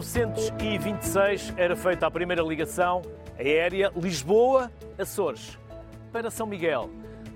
[0.00, 3.02] 1926 era feita a primeira ligação
[3.38, 5.58] aérea Lisboa-Açores
[6.10, 6.88] para São Miguel.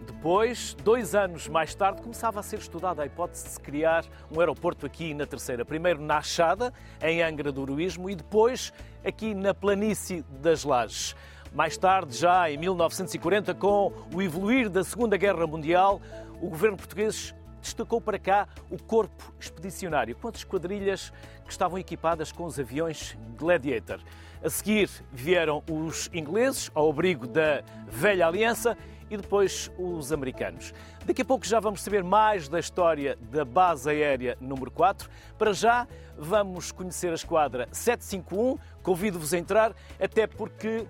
[0.07, 4.41] Depois, dois anos mais tarde, começava a ser estudada a hipótese de se criar um
[4.41, 5.67] aeroporto aqui na Terceira.
[5.67, 8.73] Primeiro na Achada, em Angra do Heroísmo, e depois
[9.05, 11.15] aqui na planície das Lajes.
[11.53, 16.01] Mais tarde, já em 1940, com o evoluir da Segunda Guerra Mundial,
[16.41, 17.35] o governo português
[17.67, 21.13] destacou para cá o Corpo Expedicionário, com as esquadrilhas
[21.45, 24.01] que estavam equipadas com os aviões Gladiator.
[24.43, 28.77] A seguir vieram os ingleses, ao abrigo da velha aliança,
[29.11, 30.75] e depois os americanos.
[31.05, 35.09] Daqui a pouco já vamos saber mais da história da base aérea número 4.
[35.39, 35.87] Para já,
[36.19, 38.59] vamos conhecer a esquadra 751.
[38.83, 40.87] Convido-vos a entrar, até porque,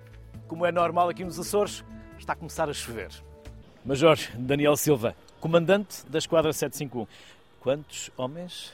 [0.47, 1.83] como é normal aqui nos Açores,
[2.17, 3.09] está a começar a chover.
[3.85, 7.07] Major Daniel Silva, comandante da esquadra 751.
[7.59, 8.73] Quantos homens,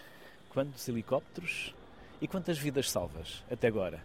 [0.50, 1.74] quantos helicópteros
[2.22, 4.02] e quantas vidas salvas até agora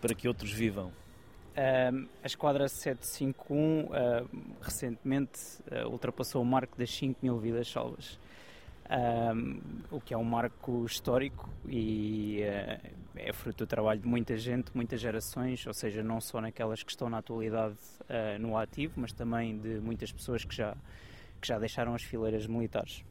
[0.00, 0.92] para que outros vivam
[2.22, 4.28] a Esquadra 751 uh,
[4.62, 5.40] recentemente
[5.70, 8.18] uh, ultrapassou o marco das 5 mil vidas salvas,
[9.34, 14.36] um, o que é um marco histórico e uh, é fruto do trabalho de muita
[14.36, 17.76] gente, muitas gerações, ou seja, não só naquelas que estão na atualidade
[18.38, 20.76] no ativo, mas também de muitas pessoas que já,
[21.40, 23.04] que já deixaram as fileiras militares.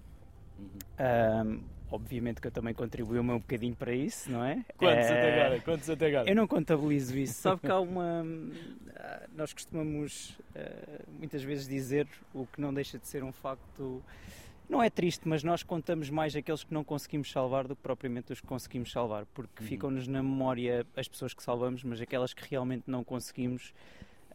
[0.60, 1.64] Uhum.
[1.90, 4.66] Obviamente que eu também contribuí o meu bocadinho para isso, não é?
[4.78, 5.20] Quantos é...
[5.20, 5.62] até agora?
[5.62, 6.30] Quantos até agora?
[6.30, 7.42] Eu não contabilizo isso.
[7.42, 8.26] Sabe que há uma.
[9.34, 14.04] Nós costumamos eh, muitas vezes dizer o que não deixa de ser um facto.
[14.68, 18.34] Não é triste, mas nós contamos mais aqueles que não conseguimos salvar do que propriamente
[18.34, 19.70] os que conseguimos salvar, porque uhum.
[19.70, 23.74] ficam-nos na memória as pessoas que salvamos, mas aquelas que realmente não conseguimos,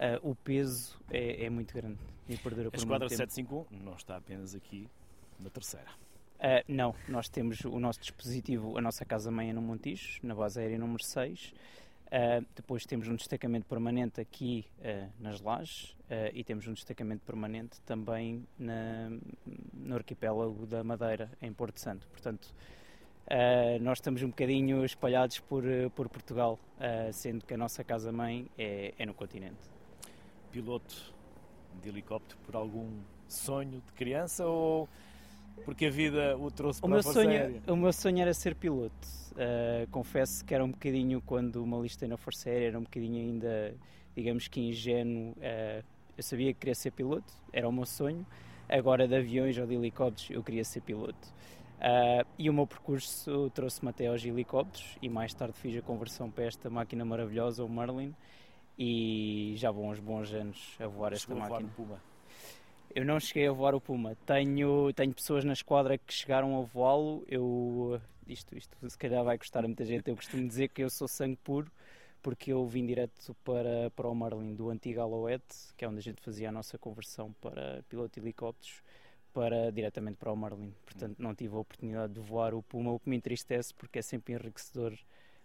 [0.02, 1.98] uh, o peso é, é, muito grande.
[2.28, 4.88] E perder a Esquadra 751 não está apenas aqui
[5.38, 5.90] na terceira.
[6.38, 10.60] Uh, não, nós temos o nosso dispositivo, a nossa casa-mãe é no Montijo, na base
[10.60, 11.50] aérea número 6.
[11.50, 11.54] Uh,
[12.14, 15.96] ah, depois temos um destacamento permanente aqui uh, nas Lajes
[16.34, 19.08] e temos um destacamento permanente também na,
[19.72, 22.06] no arquipélago da Madeira, em Porto Santo.
[22.08, 22.54] Portanto,
[23.80, 26.58] nós estamos um bocadinho espalhados por, por Portugal,
[27.14, 29.71] sendo que a nossa casa-mãe é, é no continente.
[30.52, 31.12] Piloto
[31.82, 32.88] de helicóptero por algum
[33.26, 34.88] sonho de criança ou
[35.64, 37.62] porque a vida o trouxe para o meu sonho Aérea.
[37.66, 39.08] O meu sonho era ser piloto.
[39.32, 43.18] Uh, confesso que era um bocadinho, quando me alistei na Força Aérea, era um bocadinho
[43.18, 43.74] ainda,
[44.14, 45.32] digamos que ingênuo.
[45.32, 45.84] Uh,
[46.16, 48.26] eu sabia que queria ser piloto, era o meu sonho.
[48.68, 51.28] Agora, de aviões ou de helicópteros, eu queria ser piloto.
[51.78, 56.30] Uh, e o meu percurso trouxe-me até aos helicópteros e mais tarde fiz a conversão
[56.30, 58.14] para esta máquina maravilhosa, o Merlin.
[58.78, 61.56] E já vão uns bons anos a voar esta máquina.
[61.56, 62.02] A voar Puma.
[62.94, 64.16] Eu não cheguei a voar o Puma.
[64.26, 67.24] Tenho, tenho pessoas na esquadra que chegaram a voá-lo.
[67.28, 70.08] Eu, isto, isto se calhar vai gostar a muita gente.
[70.08, 71.70] Eu costumo dizer que eu sou sangue puro
[72.22, 76.02] porque eu vim direto para, para o Marlin do antigo Alouette, que é onde a
[76.02, 78.80] gente fazia a nossa conversão para piloto de helicópteros,
[79.32, 80.72] para diretamente para o Marlin.
[80.84, 84.02] Portanto, não tive a oportunidade de voar o Puma, o que me entristece porque é
[84.02, 84.96] sempre enriquecedor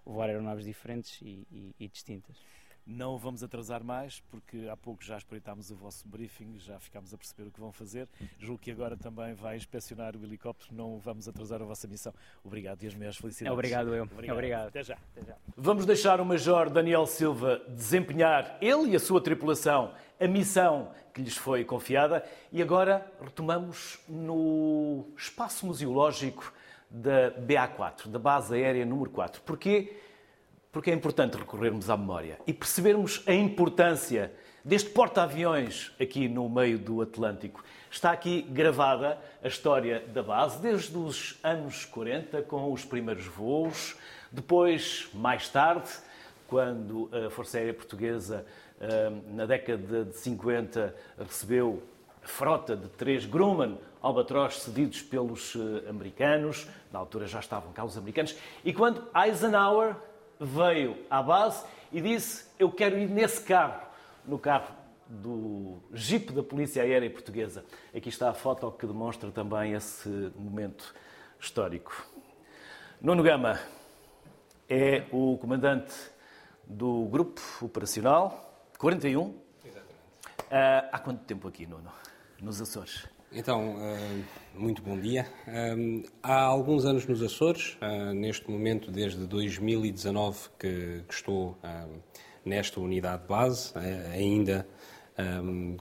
[0.05, 2.37] voar aeronaves diferentes e, e, e distintas.
[2.89, 7.17] Não vamos atrasar mais, porque há pouco já espreitámos o vosso briefing, já ficámos a
[7.17, 8.07] perceber o que vão fazer.
[8.39, 12.13] Julgo que agora também vai inspecionar o helicóptero, não vamos atrasar a vossa missão.
[12.45, 13.53] Obrigado e as minhas felicidades.
[13.53, 14.03] Obrigado, eu.
[14.03, 14.35] Obrigado.
[14.35, 14.67] Obrigado.
[14.69, 14.97] Até, já.
[15.15, 15.35] Até já.
[15.57, 21.21] Vamos deixar o Major Daniel Silva desempenhar, ele e a sua tripulação, a missão que
[21.21, 22.23] lhes foi confiada.
[22.53, 26.53] E agora retomamos no espaço museológico
[26.89, 29.41] da BA4, da Base Aérea número 4.
[29.41, 30.06] Porquê?
[30.71, 34.31] Porque é importante recorrermos à memória e percebermos a importância
[34.63, 37.63] deste porta-aviões aqui no meio do Atlântico.
[37.89, 43.95] Está aqui gravada a história da base desde os anos 40, com os primeiros voos,
[44.31, 45.89] depois, mais tarde,
[46.47, 48.45] quando a Força Aérea Portuguesa,
[49.31, 51.81] na década de 50, recebeu
[52.23, 57.83] a frota de três Grumman Albatross cedidos pelos eh, americanos, na altura já estavam cá
[57.83, 59.95] os americanos, e quando Eisenhower
[60.39, 63.87] veio à base e disse: Eu quero ir nesse carro,
[64.25, 64.75] no carro
[65.07, 67.63] do Jeep da Polícia Aérea Portuguesa.
[67.95, 70.93] Aqui está a foto que demonstra também esse momento
[71.39, 72.05] histórico.
[73.01, 73.59] Nuno Gama
[74.69, 75.93] é o comandante
[76.65, 79.33] do grupo operacional 41.
[79.63, 79.93] Exatamente.
[80.43, 81.91] Uh, há quanto tempo aqui, Nuno?
[82.41, 83.07] Nos Açores?
[83.31, 84.21] Então, eh,
[84.55, 85.27] muito bom dia.
[85.47, 91.57] Eh, há alguns anos nos Açores, eh, neste momento desde 2019 que estou
[92.45, 93.73] nesta unidade base,
[94.13, 94.65] ainda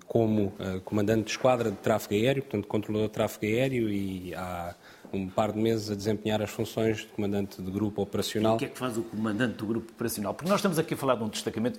[0.07, 0.55] como
[0.85, 4.75] comandante de esquadra de tráfego aéreo, portanto, controlador de tráfego aéreo, e há
[5.13, 8.55] um par de meses a desempenhar as funções de comandante de grupo operacional.
[8.55, 10.35] E o que é que faz o comandante do grupo operacional?
[10.35, 11.79] Porque nós estamos aqui a falar de um destacamento.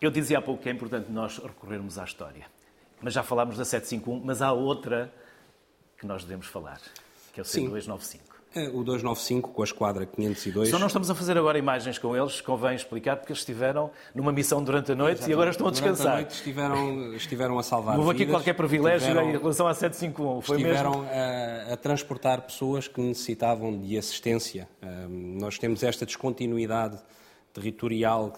[0.00, 2.46] Eu dizia há pouco que é importante nós recorrermos à história.
[3.00, 5.12] Mas já falámos da 751, mas há outra
[5.98, 6.80] que nós devemos falar,
[7.32, 8.36] que é o C295.
[8.54, 10.70] É, o 295 com a esquadra 502.
[10.70, 14.32] Só não estamos a fazer agora imagens com eles, convém explicar, porque eles estiveram numa
[14.32, 15.30] missão durante a noite Exatamente.
[15.30, 16.06] e agora estão a descansar.
[16.06, 19.68] Durante a noite estiveram, estiveram a salvar Não houve aqui qualquer privilégio estiveram, em relação
[19.68, 20.40] à 751.
[20.40, 21.06] Foi estiveram mesmo...
[21.70, 24.66] a, a, transportar pessoas que necessitavam de assistência.
[24.82, 26.98] Um, nós temos esta descontinuidade
[27.52, 28.32] territorial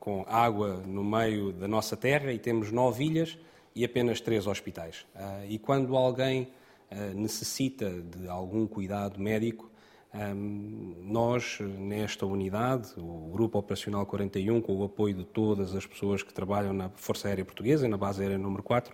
[0.00, 3.36] com água no meio da nossa terra e temos nove ilhas
[3.78, 5.06] e apenas três hospitais.
[5.14, 6.48] Uh, e quando alguém
[6.90, 9.70] uh, necessita de algum cuidado médico,
[10.12, 16.24] um, nós, nesta unidade, o Grupo Operacional 41, com o apoio de todas as pessoas
[16.24, 18.92] que trabalham na Força Aérea Portuguesa, na base aérea número 4,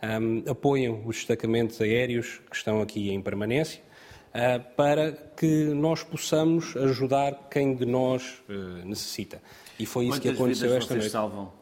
[0.00, 3.82] um, apoiam os destacamentos aéreos que estão aqui em permanência,
[4.76, 8.40] para que nós possamos ajudar quem de nós
[8.84, 9.42] necessita.
[9.76, 11.10] E foi isso Quantas que aconteceu esta noite.
[11.10, 11.52] salvam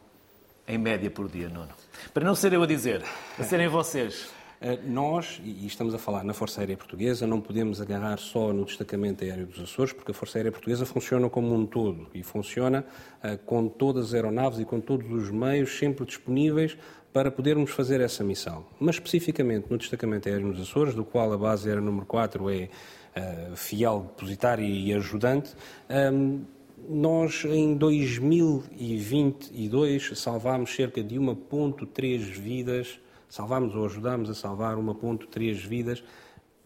[0.69, 1.73] em média por dia, Nuno?
[2.12, 3.02] Para não ser eu a dizer,
[3.38, 4.28] a serem vocês.
[4.60, 8.64] Eh, nós, e estamos a falar na Força Aérea Portuguesa, não podemos agarrar só no
[8.64, 12.84] destacamento aéreo dos Açores, porque a Força Aérea Portuguesa funciona como um todo e funciona
[13.22, 16.76] uh, com todas as aeronaves e com todos os meios sempre disponíveis
[17.12, 18.66] para podermos fazer essa missão.
[18.80, 22.64] Mas especificamente no destacamento aéreo dos Açores, do qual a base aérea número 4 é
[22.64, 25.54] uh, fiel depositária e ajudante,
[25.88, 26.40] ehm,
[26.88, 32.98] nós, em 2022, salvámos cerca de 1,3 vidas,
[33.28, 36.04] salvámos ou ajudámos a salvar 1,3 vidas,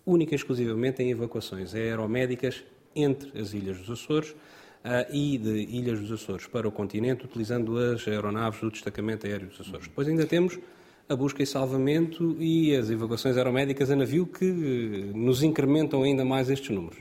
[0.04, 2.62] única e exclusivamente em evacuações aeromédicas
[2.94, 7.78] entre as Ilhas dos Açores uh, e de Ilhas dos Açores para o continente, utilizando
[7.78, 9.88] as aeronaves do Destacamento Aéreo dos Açores.
[9.88, 10.58] Depois ainda temos
[11.08, 16.24] a busca e salvamento e as evacuações aeromédicas a navio que uh, nos incrementam ainda
[16.24, 16.98] mais estes números.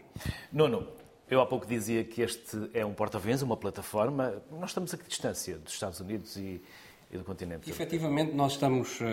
[0.51, 0.87] Nuno,
[1.31, 4.43] eu há pouco dizia que este é um porta-aviões, uma plataforma.
[4.51, 6.61] Nós estamos a que distância dos Estados Unidos e,
[7.09, 7.69] e do continente?
[7.69, 9.05] Efetivamente, nós estamos uh,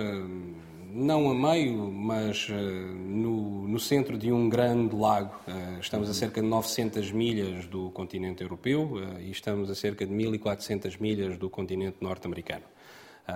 [0.92, 5.32] não a meio, mas uh, no, no, centro de um grande lago.
[5.46, 10.12] Uh, estamos a cerca de 900 milhas do continente europeu e estamos a cerca de
[10.12, 12.64] 1.400 milhas do continente norte-americano.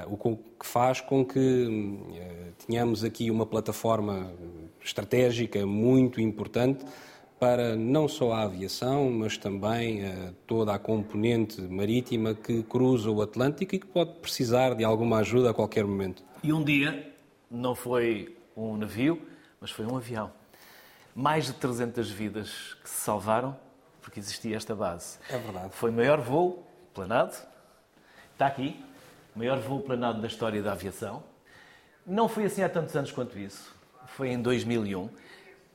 [0.09, 2.01] o que faz com que
[2.67, 4.33] tenhamos aqui uma plataforma
[4.83, 6.85] estratégica muito importante
[7.43, 13.21] para não só a aviação, mas também uh, toda a componente marítima que cruza o
[13.21, 16.23] Atlântico e que pode precisar de alguma ajuda a qualquer momento.
[16.41, 17.13] E um dia
[17.51, 19.21] não foi um navio,
[19.61, 20.31] mas foi um avião.
[21.17, 23.57] Mais de 300 vidas que se salvaram
[24.01, 25.19] porque existia esta base.
[25.29, 25.71] É verdade.
[25.73, 27.37] Foi o maior voo planado,
[28.35, 28.81] está aqui,
[29.35, 31.25] o maior voo planado da história da aviação.
[32.07, 33.75] Não foi assim há tantos anos quanto isso,
[34.07, 35.11] foi em 2001.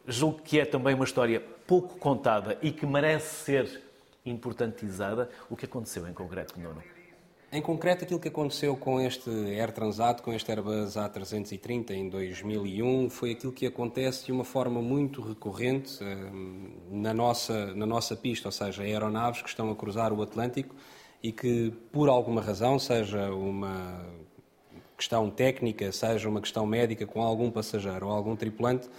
[0.08, 3.82] Julgo que é também uma história pouco contada e que merece ser
[4.26, 5.30] importantizada.
[5.50, 6.82] O que aconteceu em concreto, Nuno?
[7.50, 13.10] Em concreto, aquilo que aconteceu com este Air Transat, com este Airbus A330 em 2001,
[13.10, 18.50] foi aquilo que acontece de uma forma muito recorrente hum, na, nossa, na nossa pista,
[18.50, 20.76] ou seja, aeronaves que estão a cruzar o Atlântico
[21.24, 24.06] e que, por alguma razão, seja uma
[24.98, 28.90] questão técnica, seja uma questão médica com algum passageiro ou algum tripulante,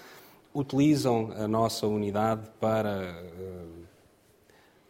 [0.59, 3.85] utilizam a nossa unidade para uh,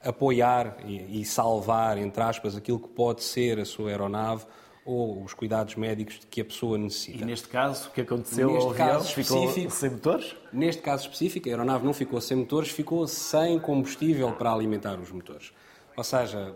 [0.02, 4.46] apoiar e, e, salvar, entre aspas, aquilo que pode ser a sua aeronave
[4.84, 7.22] ou os cuidados médicos que a pessoa necessita.
[7.22, 9.04] E neste caso, o que aconteceu neste ao avião?
[9.04, 10.34] Ficou sem motores?
[10.50, 15.12] Neste caso específico, a aeronave não ficou sem motores, ficou sem combustível para alimentar os
[15.12, 15.52] motores.
[15.94, 16.54] Ou seja,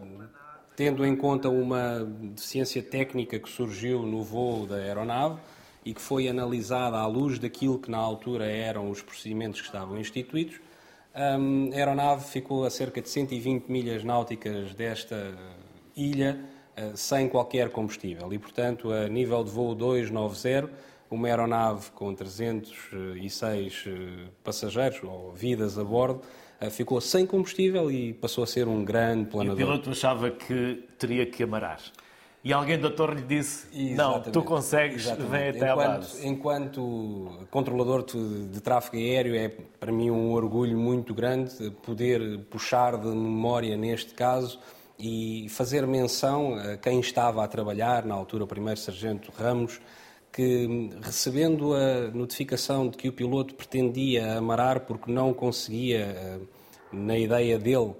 [0.74, 5.38] tendo em conta uma deficiência técnica que surgiu no voo da aeronave,
[5.84, 9.98] e que foi analisada à luz daquilo que na altura eram os procedimentos que estavam
[9.98, 10.60] instituídos.
[11.14, 15.36] Um, a aeronave ficou a cerca de 120 milhas náuticas desta
[15.94, 16.40] ilha
[16.76, 20.70] uh, sem qualquer combustível e, portanto, a nível de voo 290,
[21.10, 23.90] uma aeronave com 306 uh,
[24.42, 26.22] passageiros ou vidas a bordo
[26.62, 29.60] uh, ficou sem combustível e passou a ser um grande planador.
[29.60, 31.80] E o piloto achava que teria que amarar.
[32.44, 34.26] E alguém da torre lhe disse: Exatamente.
[34.26, 35.30] Não, tu consegues, Exatamente.
[35.30, 36.26] vem até enquanto, a base.
[36.26, 42.96] Enquanto controlador de, de, tráfego aéreo, é para mim um orgulho muito grande poder puxar
[42.96, 44.58] de memória neste caso
[44.98, 49.80] e fazer menção a quem estava a trabalhar, na altura o primeiro sargento Ramos,
[50.32, 56.38] que recebendo a notificação de que o piloto pretendia amarar porque não conseguia, eh,
[56.90, 57.94] na ideia dele,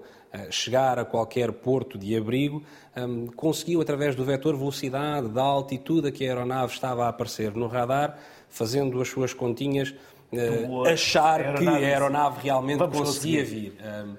[0.49, 2.63] chegar a qualquer porto de abrigo,
[2.97, 7.53] um, conseguiu, através do vetor velocidade, da altitude a que a aeronave estava a aparecer
[7.55, 8.17] no radar,
[8.49, 9.93] fazendo as suas continhas,
[10.31, 13.75] uh, achar aeronave, que a aeronave realmente conseguia vir.
[13.79, 14.15] Um,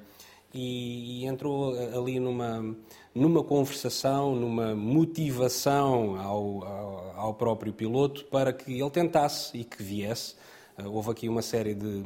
[0.52, 2.76] e, e, entrou ali numa,
[3.12, 9.82] numa conversação, numa motivação ao, ao, ao próprio piloto para que ele tentasse e que
[9.82, 10.36] viesse.
[10.78, 12.04] Uh, houve aqui uma série de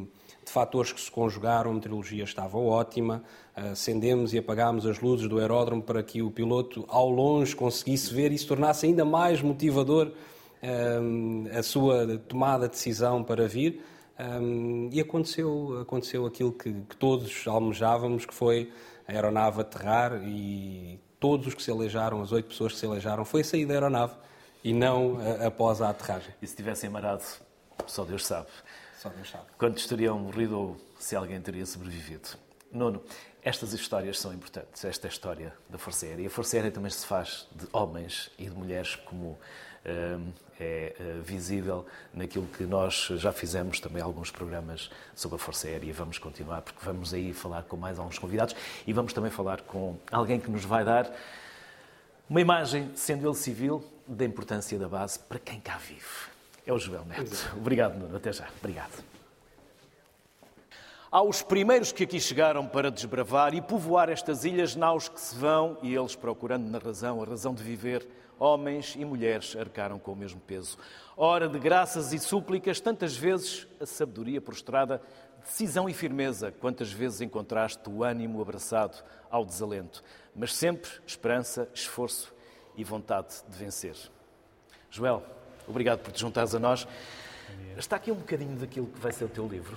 [0.48, 3.22] de fatores que se conjugaram, a meteorologia estava ótima,
[3.54, 8.32] acendemos e apagámos as luzes do aeródromo para que o piloto ao longe conseguisse ver
[8.32, 10.10] e se tornasse ainda mais motivador
[10.62, 13.82] um, a sua tomada de decisão para vir.
[14.18, 18.72] Um, e aconteceu, aconteceu aquilo que, que, todos almejávamos, que foi
[19.06, 23.24] a aeronave aterrar e todos os que se aleijaram, as oito pessoas que se aleijaram,
[23.24, 24.14] foi a sair da aeronave
[24.64, 26.34] e não a, após a aterragem.
[26.42, 27.22] E se tivessem amarado,
[27.86, 28.48] só Deus sabe.
[28.98, 29.44] Só Deus sabe.
[29.56, 32.30] Quantos teriam morrido ou se alguém teria sobrevivido?
[32.72, 33.00] Nono,
[33.44, 34.84] estas histórias são importantes.
[34.84, 36.26] Esta é a história da Força Aérea.
[36.26, 41.22] A Força Aérea também se faz de homens e de mulheres, como uh, é uh,
[41.22, 46.62] visível naquilo que nós já fizemos também alguns programas sobre a Força Aérea vamos continuar,
[46.62, 50.50] porque vamos aí falar com mais alguns convidados e vamos também falar com alguém que
[50.50, 51.08] nos vai dar
[52.28, 56.37] uma imagem, sendo ele civil, da importância da base para quem cá vive
[56.68, 57.54] é o Joel Neto.
[57.56, 58.14] Obrigado, Nuno.
[58.14, 58.46] Até já.
[58.58, 59.02] Obrigado.
[61.10, 65.78] Aos primeiros que aqui chegaram para desbravar e povoar estas ilhas, naus que se vão,
[65.82, 68.06] e eles procurando na razão a razão de viver,
[68.38, 70.76] homens e mulheres arcaram com o mesmo peso.
[71.16, 75.00] Hora de graças e súplicas, tantas vezes a sabedoria prostrada,
[75.42, 80.04] decisão e firmeza, quantas vezes encontraste o ânimo abraçado ao desalento,
[80.36, 82.30] mas sempre esperança, esforço
[82.76, 83.96] e vontade de vencer.
[84.90, 85.22] Joel,
[85.68, 86.88] Obrigado por te juntares a nós.
[87.76, 89.76] Está aqui um bocadinho daquilo que vai ser o teu livro.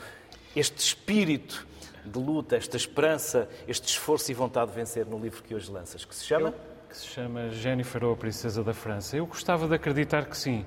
[0.56, 1.68] Este espírito
[2.06, 6.04] de luta, esta esperança, este esforço e vontade de vencer no livro que hoje lanças,
[6.04, 6.54] que se chama?
[6.90, 9.16] Que se chama Jennifer ou a Princesa da França.
[9.16, 10.66] Eu gostava de acreditar que sim.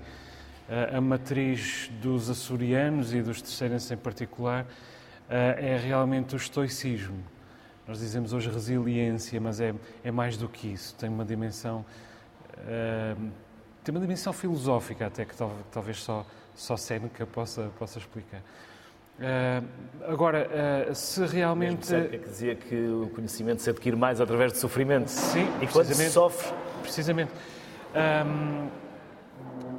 [0.68, 4.66] A, a matriz dos açorianos e dos terceirenses em particular
[5.28, 7.24] é realmente o estoicismo.
[7.86, 10.94] Nós dizemos hoje resiliência, mas é, é mais do que isso.
[10.94, 11.84] Tem uma dimensão
[12.58, 13.30] uh,
[13.84, 15.34] tem uma dimensão filosófica até que
[15.70, 16.24] talvez só,
[16.56, 18.40] só Seneca possa, possa explicar.
[19.18, 19.64] Uh,
[20.10, 20.48] agora,
[20.90, 21.86] uh, se realmente.
[21.86, 25.08] Seneca que dizia que o conhecimento se adquire mais através do sofrimento.
[25.08, 26.52] Sim, e quando se sofre.
[26.82, 27.30] Precisamente.
[27.94, 28.68] Um,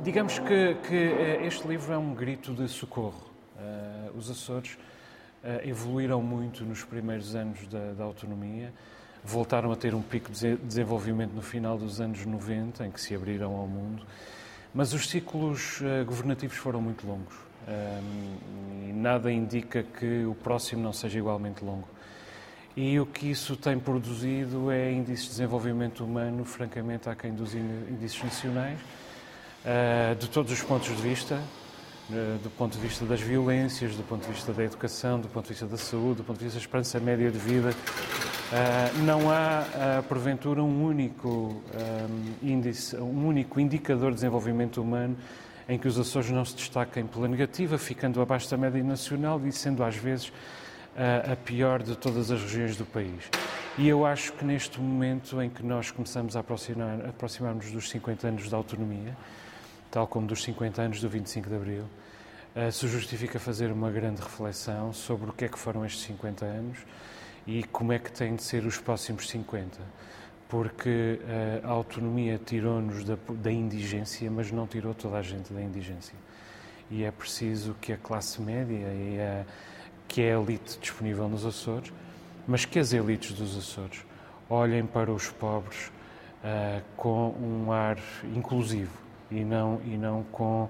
[0.04, 3.30] digamos que, que, eh, este livro é um grito de socorro.
[3.58, 4.78] Uh, os Açores
[5.64, 8.74] evoluíram muito nos primeiros anos da, da autonomia
[9.26, 13.16] voltaram a ter um pico de desenvolvimento no final dos anos 90, em que se
[13.16, 14.06] abriram ao mundo,
[14.74, 17.46] mas os ciclos uh, governativos foram muito longos
[18.88, 21.88] e nada indica que o próximo não seja igualmente longo.
[22.76, 28.22] E o que isso tem produzido é índices de desenvolvimento humano, francamente, aquém dos índices
[28.22, 31.36] nacionais, uh, de todos os pontos de vista,
[32.10, 35.46] uh, do ponto de vista das violências, do ponto de vista da educação, do ponto
[35.46, 37.74] de vista da saúde, do ponto de vista da esperança média de vida,
[38.46, 39.64] Uh, não há,
[40.00, 45.18] uh, porventura, um único um, índice, um único indicador de desenvolvimento humano
[45.68, 49.52] em que os Açores não se destaquem pela negativa, ficando abaixo da média nacional e
[49.52, 50.32] sendo, às vezes,
[50.96, 53.32] a pior de todas as regiões do país.
[53.76, 58.28] E eu acho que neste momento em que nós começamos a aproximar, aproximar-nos dos 50
[58.28, 59.18] anos da autonomia,
[59.90, 61.84] tal como dos 50 anos do 25 de Abril,
[62.72, 66.78] se justifica fazer uma grande reflexão sobre o que é que foram estes 50 anos,
[67.48, 69.80] e como é que têm de ser os próximos 50.
[70.48, 75.62] Porque eh, a autonomia tirou-nos da, da indigência, mas não tirou toda a gente da
[75.62, 76.16] indigência.
[76.90, 79.46] E é preciso que a classe média e a,
[80.08, 81.92] que é a elite disponível nos Açores,
[82.48, 84.06] mas que as elites dos Açores
[84.50, 85.88] olhem para os pobres
[86.44, 87.98] uh, com um ar
[88.36, 88.98] inclusivo
[89.32, 90.70] e não, e não com,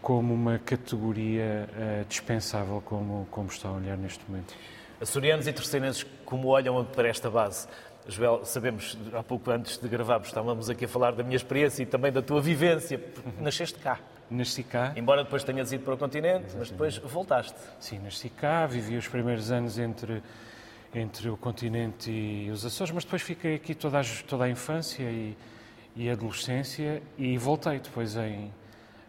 [0.00, 4.54] como uma categoria uh, dispensável como, como está a olhar neste momento.
[5.00, 7.68] Açorianos e terceirenses, como olham para esta base?
[8.08, 11.86] Joel, sabemos, há pouco antes de gravarmos, estávamos aqui a falar da minha experiência e
[11.86, 13.00] também da tua vivência.
[13.38, 14.00] Nasceste cá.
[14.30, 14.92] Nasci cá.
[14.96, 16.56] Embora depois tenhas ido para o continente, Exatamente.
[16.58, 17.54] mas depois voltaste.
[17.78, 20.22] Sim, nasci cá, vivi os primeiros anos entre,
[20.94, 25.04] entre o continente e os Açores, mas depois fiquei aqui toda a, toda a infância
[25.04, 25.36] e,
[25.94, 28.52] e adolescência e voltei depois em,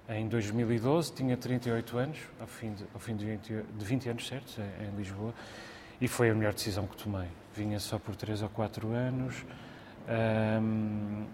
[0.09, 4.27] em 2012, tinha 38 anos, ao fim de, ao fim de, 20, de 20 anos
[4.27, 5.33] certos, em Lisboa.
[6.01, 7.27] E foi a melhor decisão que tomei.
[7.55, 9.35] Vinha só por 3 ou 4 anos,
[10.07, 11.27] um, uh,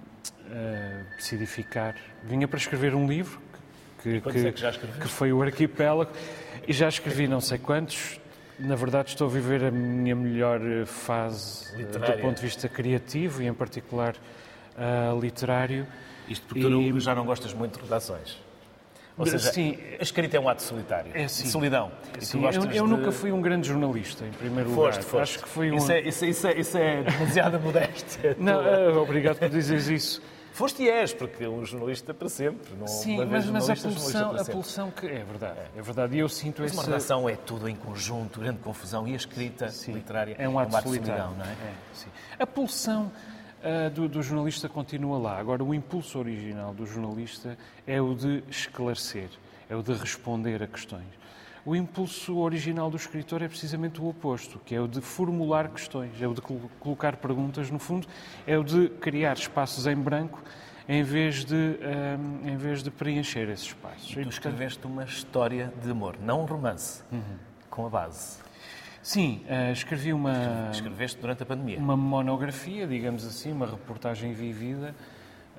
[0.52, 1.96] ah, decidi ficar.
[2.24, 3.40] Vinha para escrever um livro,
[4.02, 6.12] que, que, é que, que foi o Arquipélago,
[6.68, 8.20] e já escrevi não sei quantos,
[8.58, 12.16] na verdade, estou a viver a minha melhor fase uh, Literária.
[12.16, 15.86] do ponto de vista criativo e, em particular, uh, literário.
[16.28, 18.45] Isto porque E- tu já não gostas muito de redações.
[19.18, 19.78] Ou seja, Sim.
[19.98, 21.48] a escrita é um ato solitário, É, sim.
[21.48, 21.90] solidão.
[22.20, 25.04] Tu Sim, eu, eu de- nunca fui um grande jornalista, em primeiro Foste, lugar.
[25.10, 25.22] foste.
[25.36, 25.78] Acho que fui um.
[25.78, 28.36] Isso é, isso, é- isso é, isso é demasiada modéstia.
[28.38, 30.22] Não, eh, obrigado por dizeres isso.
[30.52, 32.74] Foste e és, porque um jornalista para sempre.
[32.80, 35.06] Não, Sim, uma mas, mas a pulsão, a pulsão que.
[35.06, 36.16] É verdade, é verdade.
[36.16, 36.90] E eu sinto Mas uma esse.
[36.92, 40.84] redação é tudo em conjunto, grande confusão, e a escrita literária É um ato de
[40.84, 41.24] solitário.
[41.24, 41.56] solidão, não é?
[41.94, 42.08] sim.
[42.40, 43.12] A pulsão
[43.66, 45.40] ah, do, do jornalista continua lá.
[45.40, 47.58] Agora, o impulso original do jornalista
[47.88, 49.30] é o de esclarecer,
[49.70, 51.08] é o de responder a questões.
[51.66, 56.22] O impulso original do escritor é precisamente o oposto, que é o de formular questões,
[56.22, 58.08] é o de colo- colocar perguntas, no fundo,
[58.46, 60.44] é o de criar espaços em branco
[60.88, 64.06] em vez de, ah, em vez de preencher esses espaços.
[64.06, 67.22] Tu E, portanto, escreveste uma história de amor, não um romance, Uhum.
[67.68, 68.45] com a base.
[69.06, 71.78] Sim, ah, escrevi uma, Escreveste durante a pandemia.
[71.78, 74.96] uma monografia, digamos assim, uma reportagem vivida,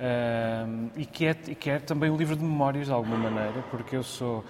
[0.01, 3.95] ahm, e, que é, que é também um livro de memórias, de alguma maneira, porque
[3.95, 4.45] eu sou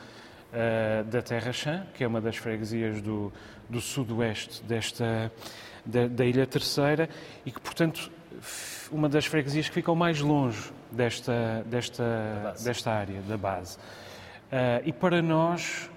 [0.51, 3.31] ah, da Terra Chã, que é uma das freguesias do,
[3.69, 5.31] do sudoeste desta,
[5.85, 7.07] da, da Ilha Terceira,
[7.45, 8.11] e que, portanto,
[8.91, 13.77] uma das freguesias que ficam mais longe desta, desta, desta área, da base.
[14.87, 15.91] E para nós,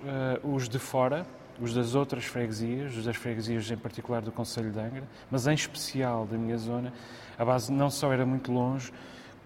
[0.44, 1.26] os de fora,
[1.60, 5.54] os das outras freguesias, os das freguesias em particular do Conselho de Angra, mas em
[5.54, 6.94] especial da minha zona,
[7.38, 8.92] a base não só era muito longe,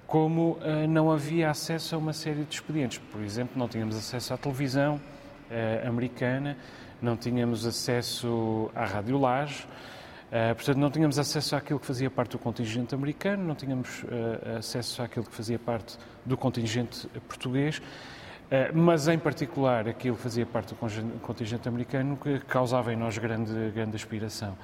[0.06, 3.00] como ah, não havia acesso a uma série de expedientes.
[3.12, 5.02] Por exemplo, não tínhamos acesso à televisão
[5.50, 6.58] ah, americana,
[7.02, 9.68] não tínhamos acesso à Rádio Laje,
[10.32, 14.04] ah, portanto, não tínhamos acesso àquilo que fazia parte do contingente americano, não tínhamos
[14.58, 17.82] acesso àquilo que fazia parte do contingente português,
[18.74, 23.96] mas em particular aquilo fazia parte do contingente americano que causava em nós grande, grande
[23.96, 24.58] aspiração.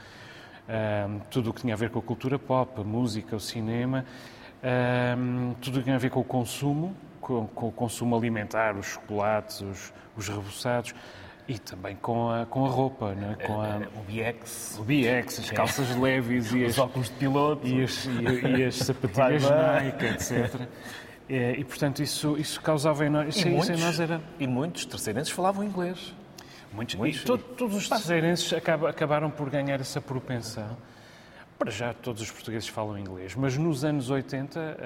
[0.70, 4.06] Ah, tudo o que tinha a ver com a cultura pop, a música, o cinema,
[4.64, 5.16] ah,
[5.60, 8.86] tudo o que tinha a ver com o consumo, com, com o consumo alimentar, os
[8.86, 10.94] chocolates, os, os reboçados
[11.48, 13.36] e também com a, com a roupa, não é?
[13.36, 17.68] com a, O BX, o BX, as calças leves e as, os óculos de piloto.
[17.68, 19.50] e as, e, e as sapatilhas.
[19.50, 20.68] Nike, etc.
[21.30, 23.36] É, e, portanto, isso, isso causava em nós...
[23.36, 24.20] Isso, E muitos, nós era...
[24.40, 26.14] e muitos terceirenses falavam inglês.
[26.74, 27.22] Muitos, muitos.
[27.22, 30.76] e to- todos os terceirenses acaba- acabaram por ganhar essa propensão.
[31.58, 34.86] Para já, todos os portugueses falam inglês, mas nos anos 80 ah,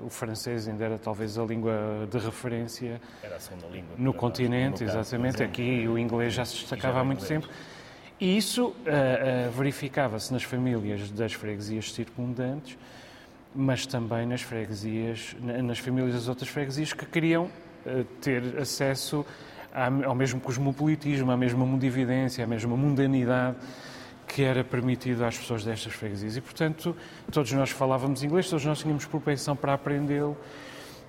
[0.00, 3.94] ah, o francês ainda era talvez a língua de referência Era a segunda língua.
[3.96, 5.42] no continente, no caso, exatamente.
[5.42, 7.42] Aqui o inglês já se destacava há muito inglês.
[7.42, 7.52] tempo.
[8.20, 12.76] E isso ah, verificava-se nas famílias das freguesias circundantes,
[13.56, 17.48] mas também nas freguesias, na- nas famílias das outras freguesias que queriam
[17.86, 19.24] ah, ter acesso
[20.06, 23.56] ao mesmo cosmopolitismo, à mesma mundividência, à mesma mundanidade
[24.26, 26.36] que era permitido às pessoas destas freguesias.
[26.36, 26.96] E, portanto,
[27.30, 30.36] todos nós falávamos inglês, todos nós tínhamos propensão para aprendê-lo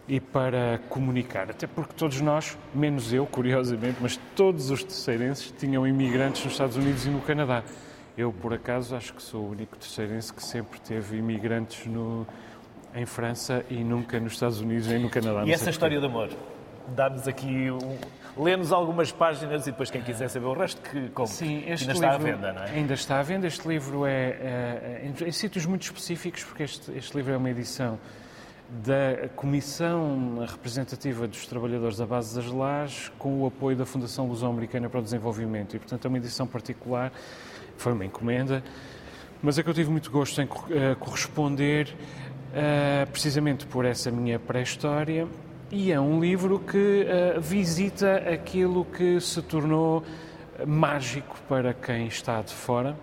[0.08, 1.50] e para comunicar.
[1.50, 6.76] Até porque todos nós, menos eu, curiosamente, mas todos os terceirenses tinham imigrantes nos Estados
[6.78, 7.64] Unidos e no Canadá.
[8.18, 12.26] Eu, por acaso, acho que sou o único terceirense que sempre teve imigrantes no,
[12.96, 15.44] em França e nunca nos Estados Unidos nem no Canadá.
[15.46, 16.30] E essa história de amor?
[16.96, 18.44] Dá-nos aqui, um...
[18.44, 21.32] lê-nos algumas páginas e depois quem quiser saber o resto que compre.
[21.34, 22.70] Sim, este ainda está à livro venda, não é?
[22.72, 23.46] Ainda está à venda.
[23.46, 27.38] Este livro é, é, é em, em sítios muito específicos, porque este, este livro é
[27.38, 28.00] uma edição
[28.70, 34.90] da Comissão Representativa dos Trabalhadores da Base das Lajes, com o apoio da Fundação Luso-Americana
[34.90, 35.76] para o Desenvolvimento.
[35.76, 37.12] E, portanto, é uma edição particular,
[37.78, 38.64] foi uma encomenda,
[39.42, 41.94] mas é que eu tive muito gosto em eh, corresponder
[42.54, 45.28] eh, precisamente por essa minha pré-história.
[45.70, 50.04] E é um livro que eh, visita aquilo que se tornou
[50.66, 52.98] mágico para quem está de fora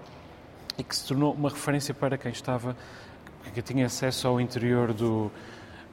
[0.77, 2.77] e que se tornou uma referência para quem estava,
[3.53, 5.31] que tinha acesso ao interior do,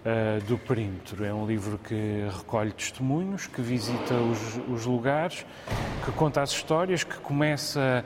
[0.04, 1.24] eh, do perímetro.
[1.24, 5.46] É um livro que recolhe testemunhos, que visita os, os lugares,
[6.04, 8.04] que conta as histórias, que começa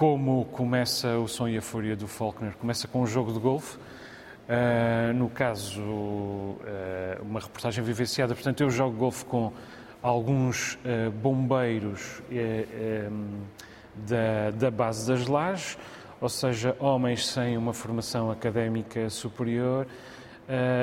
[0.00, 3.76] como começa o Som e a Fúria do Faulkner, começa com um jogo de golfe.
[3.76, 6.56] Uh, no caso, uh,
[7.20, 8.34] uma reportagem vivenciada.
[8.34, 9.52] Portanto, eu jogo golfe com
[10.02, 13.42] alguns uh, bombeiros um,
[13.94, 15.76] da, da base das lajes,
[16.18, 19.86] ou seja, homens sem uma formação académica superior,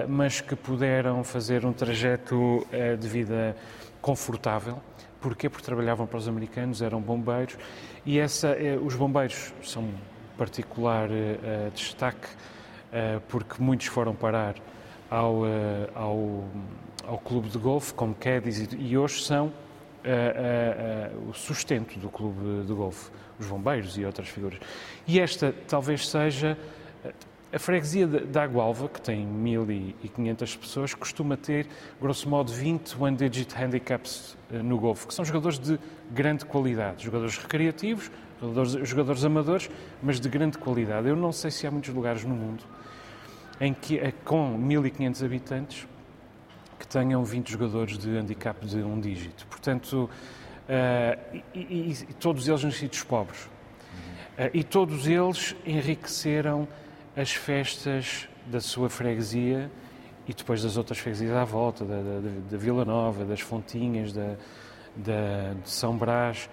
[0.08, 2.66] mas que puderam fazer um trajeto
[3.00, 3.56] de vida
[4.00, 4.80] confortável.
[5.28, 5.50] Porquê?
[5.50, 7.58] Porque trabalhavam para os americanos, eram bombeiros,
[8.06, 9.94] e essa, eh, os bombeiros são um
[10.38, 12.30] particular eh, destaque,
[12.94, 14.56] eh, porque muitos foram parar
[15.10, 15.44] ao,
[15.94, 16.46] ao,
[17.06, 19.52] ao clube de golfe, como caddies, e, e hoje são
[21.30, 24.58] o sustento do clube de golfe, os bombeiros e outras figuras.
[25.06, 26.58] E esta talvez seja
[27.58, 31.66] a freguesia da Agualva, que tem 1.500 pessoas, costuma ter,
[32.00, 35.80] grosso modo, 20 one-digit handicaps eh, no golfe, que são jogadores de
[36.12, 39.72] grande qualidade, jogadores recreativos, jogadores, jogadores amadores,
[40.04, 41.08] mas de grande qualidade.
[41.08, 42.64] Eu não sei se há muitos lugares no mundo
[43.60, 45.88] em que, eh, com 1.500 habitantes,
[46.78, 49.48] que tenham 20 jogadores de handicap de um dígito.
[49.48, 50.08] Portanto,
[50.70, 53.46] uh, e, e, e, todos eles nascidos pobres.
[53.46, 56.68] Uh, e todos eles enriqueceram
[57.18, 59.72] as festas da sua freguesia
[60.28, 62.20] e depois das outras freguesias à volta, da, da,
[62.52, 64.36] da Vila Nova, das Fontinhas, da,
[64.96, 66.48] da de São Brás,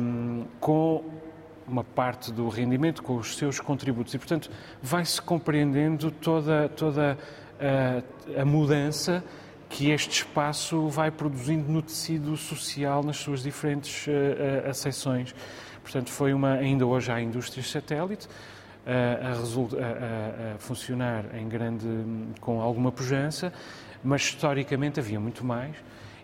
[0.00, 1.04] um, com
[1.68, 4.14] uma parte do rendimento, com os seus contributos.
[4.14, 4.50] E, portanto,
[4.82, 7.18] vai-se compreendendo toda, toda
[7.60, 9.22] a, a mudança
[9.68, 15.34] que este espaço vai produzindo no tecido social nas suas diferentes uh, uh, aceições.
[15.82, 18.28] Portanto, foi uma, ainda hoje há indústrias satélite,
[18.86, 21.86] a, a, a, funcionar em grande,
[22.40, 23.52] com alguma pujança,
[24.02, 25.76] mas historicamente havia muito mais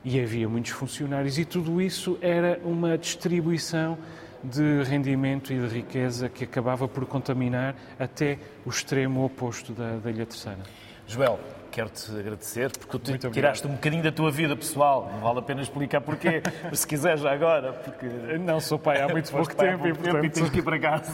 [0.05, 3.99] e havia muitos funcionários e tudo isso era uma distribuição
[4.42, 10.11] de rendimento e de riqueza que acabava por contaminar até o extremo oposto da, da
[10.11, 10.86] Ilha Terceira.
[11.07, 11.38] Joel,
[11.71, 15.11] quero-te agradecer porque tu tiraste um bocadinho da tua vida pessoal.
[15.12, 17.73] Não vale a pena explicar porquê, mas se quiser já agora.
[17.73, 18.07] Porque...
[18.38, 20.25] Não, sou pai há muito pouco tempo, pouco e, portanto...
[20.25, 21.12] e tens que ir para casa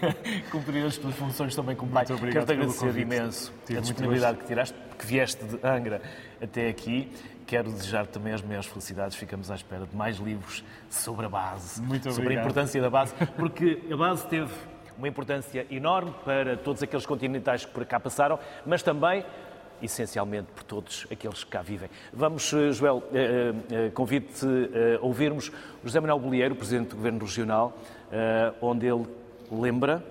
[0.50, 2.06] cumprir as tuas funções também como pai.
[2.06, 6.00] Quero-te agradecer imenso Tive a disponibilidade que tiraste, que vieste de Angra
[6.40, 7.10] até aqui.
[7.46, 9.16] Quero desejar também as maiores felicidades.
[9.16, 13.12] Ficamos à espera de mais livros sobre a base, Muito sobre a importância da base,
[13.36, 14.50] porque a base teve
[14.96, 19.24] uma importância enorme para todos aqueles continentais que por cá passaram, mas também
[19.82, 21.90] essencialmente por todos aqueles que cá vivem.
[22.12, 25.52] Vamos, eh, Joel, eh, eh, convido-te a ouvirmos
[25.82, 27.76] José Manuel Bolieiro, Presidente do Governo Regional,
[28.60, 29.04] onde ele
[29.50, 30.04] lembra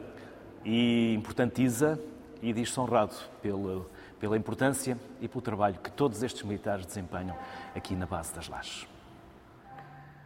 [0.66, 2.00] e importantiza
[2.42, 3.86] e diz-se honrado pela,
[4.20, 7.36] pela importância e pelo trabalho que todos estes militares desempenham
[7.76, 8.88] aqui na base das Lajes.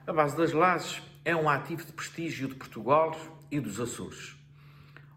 [0.05, 3.15] A base das Lajes é um ativo de prestígio de Portugal
[3.51, 4.36] e dos Açores.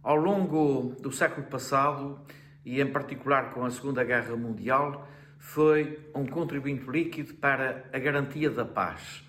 [0.02, 2.18] Ao longo do século passado,
[2.64, 5.06] e em particular com a Segunda Guerra Mundial,
[5.38, 9.22] foi um contribuinte líquido para a garantia da paz,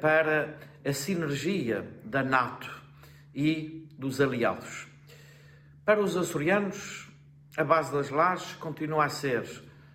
[0.00, 2.82] para a sinergia da NATO
[3.32, 4.88] e dos aliados.
[5.84, 7.08] Para os açorianos,
[7.56, 9.44] a base das lajes continua a ser,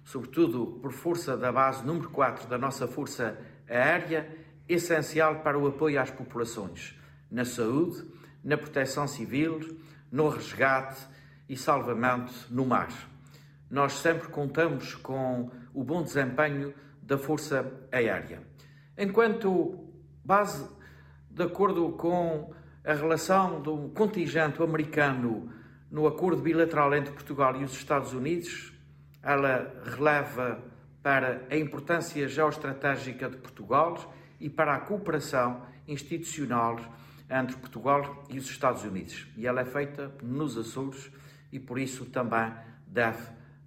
[0.06, 4.30] sobretudo por força da base número 4 da nossa Força Aérea,
[4.68, 6.96] essencial para o apoio às populações,
[7.30, 8.06] na saúde,
[8.42, 9.60] na proteção civil,
[10.12, 11.08] no resgate
[11.48, 12.90] e salvamento no mar.
[13.70, 18.42] Nós sempre contamos com o bom desempenho da Força Aérea.
[18.98, 19.88] Enquanto
[20.24, 20.68] base,
[21.30, 25.52] de acordo com a relação do contingente americano
[25.92, 28.74] no acordo bilateral entre Portugal e os Estados Unidos,
[29.22, 30.64] ela releva
[31.02, 36.78] para a importância geoestratégica de Portugal e para a cooperação institucional
[37.30, 39.28] entre Portugal e os Estados Unidos.
[39.38, 41.12] E ela é feita nos Açores
[41.52, 42.52] e por isso também
[42.88, 43.22] deve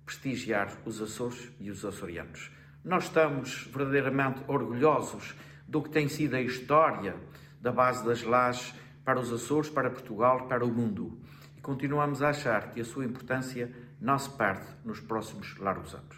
[0.05, 2.51] prestigiar os Açores e os açorianos.
[2.85, 5.35] Nós estamos verdadeiramente orgulhosos
[5.69, 7.17] do que tem sido a história
[7.61, 11.21] da base das lajes para os Açores, para Portugal, para o mundo.
[11.57, 16.17] E continuamos a achar que a sua importância não se perde nos próximos largos anos.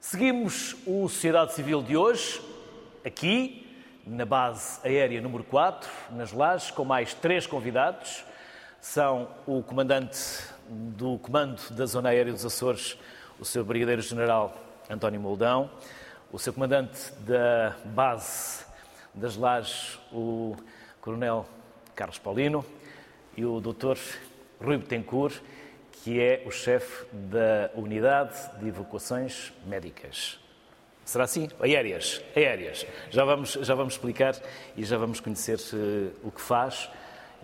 [0.00, 2.40] Seguimos o Sociedade Civil de hoje,
[3.04, 3.67] aqui,
[4.08, 8.24] na base aérea número 4, nas Lajes, com mais três convidados.
[8.80, 10.18] São o comandante
[10.68, 12.98] do Comando da Zona Aérea dos Açores,
[13.38, 14.56] o seu Brigadeiro-General
[14.88, 15.70] António Moldão,
[16.32, 18.64] o seu comandante da base
[19.12, 20.56] das Lajes, o
[21.00, 21.46] Coronel
[21.94, 22.64] Carlos Paulino,
[23.36, 23.98] e o Dr.
[24.60, 25.40] Rui Betancourt,
[25.92, 30.38] que é o chefe da Unidade de Evacuações Médicas.
[31.08, 31.48] Será assim?
[31.58, 32.86] Aéreas, aéreas.
[33.08, 34.36] Já vamos, já vamos explicar
[34.76, 36.90] e já vamos conhecer uh, o que faz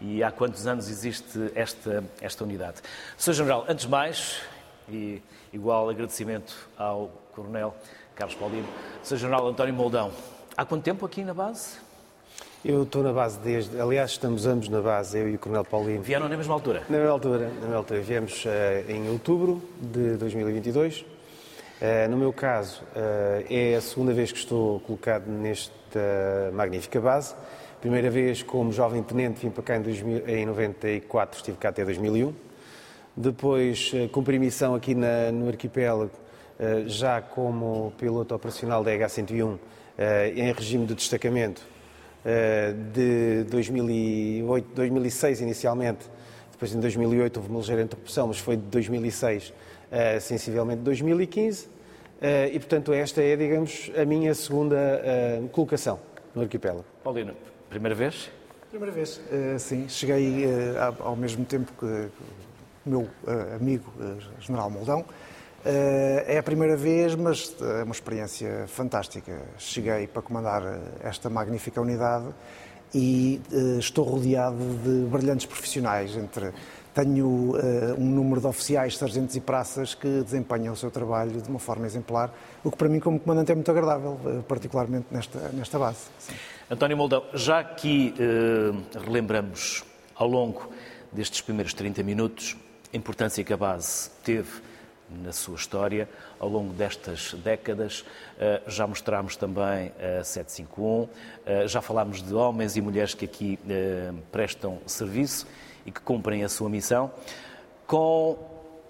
[0.03, 2.83] e há quantos anos existe esta, esta unidade.
[3.17, 3.33] Sr.
[3.33, 4.43] General, antes de mais,
[4.87, 7.75] e igual agradecimento ao Coronel
[8.15, 8.69] Carlos Paulino,
[9.03, 9.17] Sr.
[9.17, 10.13] General António Moldão,
[10.55, 11.79] há quanto tempo aqui na base?
[12.63, 13.81] Eu estou na base desde.
[13.81, 16.03] Aliás, estamos ambos na base, eu e o Coronel Paulino.
[16.03, 16.83] Vieram na mesma altura?
[16.91, 17.49] Na mesma altura.
[17.49, 18.01] Na mesma altura.
[18.03, 21.14] Viemos uh, em outubro de 2022.
[21.85, 26.99] Uh, eh, no meu caso, uh, é a segunda vez que estou colocado nesta magnífica
[26.99, 27.35] base.
[27.79, 31.85] Primeira vez como jovem tenente vim para cá em, 2000, em 94, estive cá até
[31.85, 32.33] 2001.
[33.15, 36.11] Depois eh, cumpri missão aqui na, no arquipélago
[36.87, 39.59] já como piloto operacional da EH-101
[40.35, 41.63] em regime de destacamento
[42.93, 46.09] de 2008, 2006 inicialmente,
[46.51, 49.53] depois em 2008 houve uma ligeira interrupção, mas foi de 2006
[50.21, 51.74] sensivelmente 2015
[52.53, 55.03] e portanto esta é, digamos, a minha segunda
[55.53, 55.99] colocação
[56.35, 56.85] no arquipélago.
[57.03, 57.35] Paulino,
[57.69, 58.31] primeira vez?
[58.71, 59.21] Primeira vez,
[59.59, 59.89] sim.
[59.89, 60.45] Cheguei
[61.01, 61.85] ao mesmo tempo que
[62.87, 63.09] o meu
[63.55, 63.93] amigo,
[64.41, 65.05] General Moldão,
[65.65, 69.41] eh, é a primeira vez, mas é uma experiência fantástica.
[69.57, 70.63] Cheguei para comandar
[71.03, 72.27] esta magnífica unidade
[72.95, 76.15] e eh, estou rodeado de brilhantes profissionais.
[76.17, 76.53] Entre
[76.95, 81.49] tenho eh, um número de oficiais, sargentos e praças que desempenham o seu trabalho de
[81.49, 85.79] uma forma exemplar, o que para mim, como comandante, é muito agradável, particularmente nesta, nesta
[85.79, 86.07] base.
[86.19, 86.35] Sim.
[86.71, 90.71] António Moldão, já aqui eh, relembramos ao longo
[91.13, 92.57] destes primeiros 30 minutos
[92.93, 94.63] a importância que a base teve
[95.23, 96.09] na sua história.
[96.41, 98.03] Ao longo destas décadas,
[98.39, 101.09] eh, já mostramos também a 751,
[101.45, 103.59] eh, já falámos de homens e mulheres que aqui
[104.33, 105.47] prestam serviço
[105.85, 107.11] e que cumprem a sua missão.
[107.87, 108.39] Com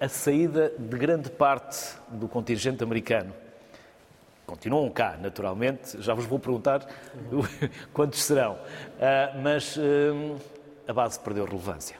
[0.00, 3.32] a saída de grande parte do contingente americano,
[4.46, 6.86] continuam cá, naturalmente, já vos vou perguntar
[7.92, 8.58] quantos serão,
[9.42, 9.78] mas
[10.86, 11.96] a base perdeu relevância.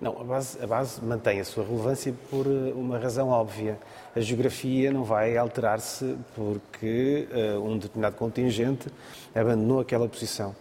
[0.00, 3.78] Não, a base, a base mantém a sua relevância por eh, uma razão óbvia.
[4.14, 7.26] A geografia não vai alterar-se porque
[7.62, 8.88] um determinado contingente
[9.34, 10.54] abandonou aquela posição.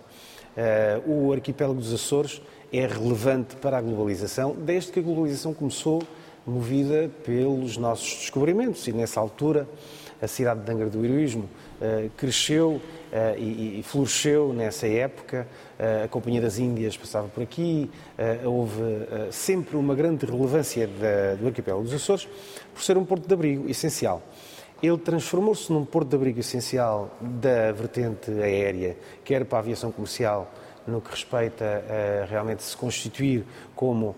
[0.56, 6.02] Uh, o arquipélago dos Açores é relevante para a globalização desde que a globalização começou,
[6.46, 8.88] movida pelos nossos descobrimentos.
[8.88, 9.68] E nessa altura,
[10.22, 11.50] a cidade de Angra do Heroísmo
[11.82, 15.48] uh, cresceu uh, e, floresceu nessa época.
[16.04, 17.90] A Companhia das Índias passava por aqui.
[18.46, 18.82] houve
[19.32, 20.88] sempre uma grande relevância
[21.38, 22.26] do arquipélago dos Açores
[22.74, 24.22] por ser um porto de abrigo essencial.
[24.82, 30.52] Ele transformou-se num porto de abrigo essencial da vertente aérea, quer para a aviação comercial,
[30.86, 31.84] no que respeita
[32.24, 34.16] a realmente se constituir como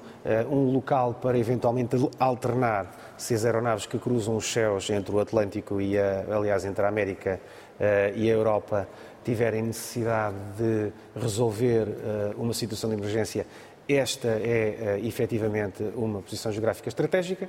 [0.49, 5.79] um local para eventualmente alternar se as aeronaves que cruzam os céus entre o Atlântico
[5.79, 7.39] e, a, aliás, entre a América
[7.79, 8.87] uh, e a Europa
[9.23, 13.45] tiverem necessidade de resolver uh, uma situação de emergência,
[13.87, 17.47] esta é efetivamente uma posição geográfica estratégica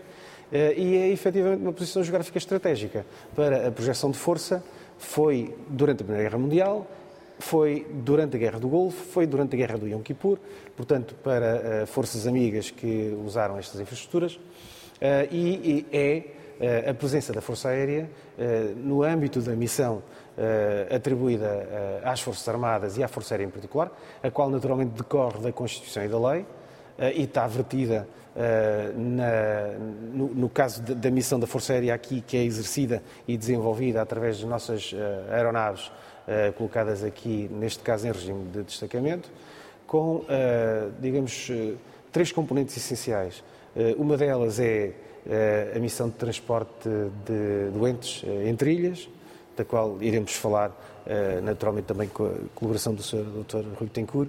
[0.52, 3.04] e é efetivamente uma posição geográfica estratégica
[3.34, 4.62] para a projeção de força.
[4.98, 6.86] Foi durante a Primeira Guerra Mundial,
[7.38, 10.38] foi durante a Guerra do Golfo, foi durante a Guerra do Yom Kippur,
[10.76, 14.38] portanto, para forças amigas que usaram estas infraestruturas.
[15.00, 16.22] Eh, e é
[16.58, 20.02] eh, a presença da Força Aérea eh, no âmbito da missão
[20.94, 23.90] atribuída às Forças Armadas e à Força Aérea em particular,
[24.22, 26.44] a qual naturalmente decorre da Constituição e da lei
[27.14, 28.06] e está vertida
[28.94, 29.78] na,
[30.12, 34.38] no, no, caso da missão da Força Aérea aqui, que é exercida e desenvolvida através
[34.38, 34.94] das nossas
[35.30, 35.90] aeronaves
[36.56, 39.30] colocadas aqui, neste caso em regime de destacamento,
[39.86, 40.24] com,
[41.00, 41.50] digamos,
[42.12, 43.42] três componentes essenciais.
[43.76, 44.94] Eh, uma delas é
[45.28, 46.88] eh, a missão de transporte
[47.26, 49.06] de doentes eh, entre ilhas,
[49.54, 50.72] da qual iremos falar
[51.42, 53.22] naturalmente também com a colaboração do Sr.
[53.22, 53.64] Dr.
[53.78, 54.28] Rui Tencourt,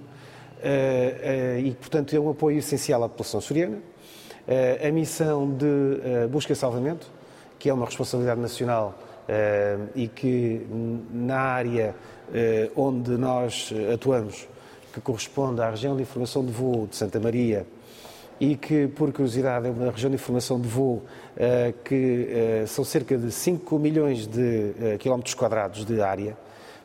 [0.62, 3.78] e portanto é um apoio essencial à população soriana.
[4.86, 7.10] A missão de busca e salvamento,
[7.58, 8.98] que é uma responsabilidade nacional
[9.94, 10.66] e que
[11.12, 11.94] na área
[12.74, 14.48] onde nós atuamos,
[14.92, 17.66] que corresponde à região de informação de voo de Santa Maria,
[18.40, 21.02] e que, por curiosidade, é uma região de informação de voo
[21.84, 26.36] que são cerca de 5 milhões de quilómetros quadrados de área,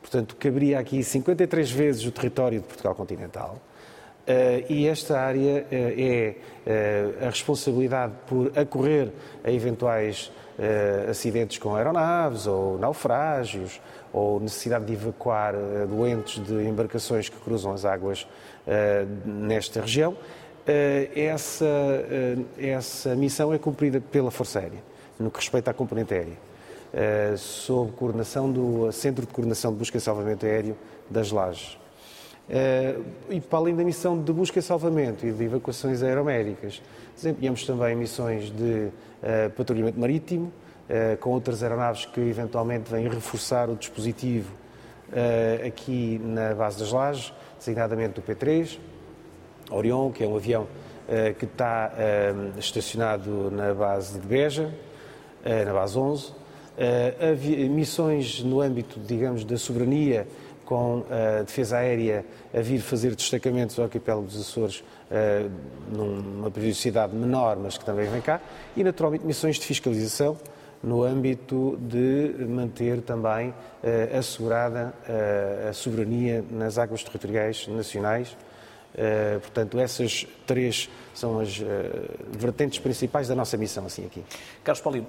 [0.03, 3.57] portanto, caberia aqui 53 vezes o território de Portugal continental.
[4.69, 6.35] e esta área é
[7.25, 9.11] a responsabilidade por acorrer
[9.43, 10.31] a eventuais
[11.09, 13.81] acidentes com aeronaves ou naufrágios
[14.13, 15.55] ou necessidade de evacuar
[15.89, 18.27] doentes de embarcações que cruzam as águas
[19.25, 20.15] nesta região
[21.15, 21.65] essa,
[22.57, 24.79] essa missão é cumprida pela Força Aérea,
[25.19, 26.37] no que respeita à componente aérea,
[27.37, 30.77] sob coordenação do Centro de Coordenação de Busca e Salvamento Aéreo
[31.09, 31.77] das Lajes.
[33.29, 36.81] E para além da missão de busca e salvamento e de evacuações aeromédicas,
[37.15, 38.89] desempenhamos também missões de
[39.55, 40.51] patrulhamento marítimo,
[41.21, 44.51] com outras aeronaves que eventualmente vêm reforçar o dispositivo
[45.65, 48.77] aqui na base das Lajes, designadamente o P3,
[49.71, 50.67] Orion, que é um avião
[51.39, 51.91] que está
[52.57, 54.73] estacionado na base de Beja,
[55.65, 56.42] na base 11.
[57.69, 60.27] Missões no âmbito, digamos, da soberania,
[60.65, 64.83] com a defesa aérea a vir fazer destacamentos ao arquipélago dos Açores
[65.91, 68.41] numa periodicidade menor, mas que também vem cá,
[68.75, 70.37] e naturalmente missões de fiscalização
[70.83, 78.35] no âmbito de manter também uh, assegurada uh, a soberania nas águas territoriais nacionais.
[78.93, 81.59] Uh, portanto, essas três são as
[82.37, 84.23] vertentes principais da nossa missão, assim aqui.
[84.63, 85.07] Carlos Paulino,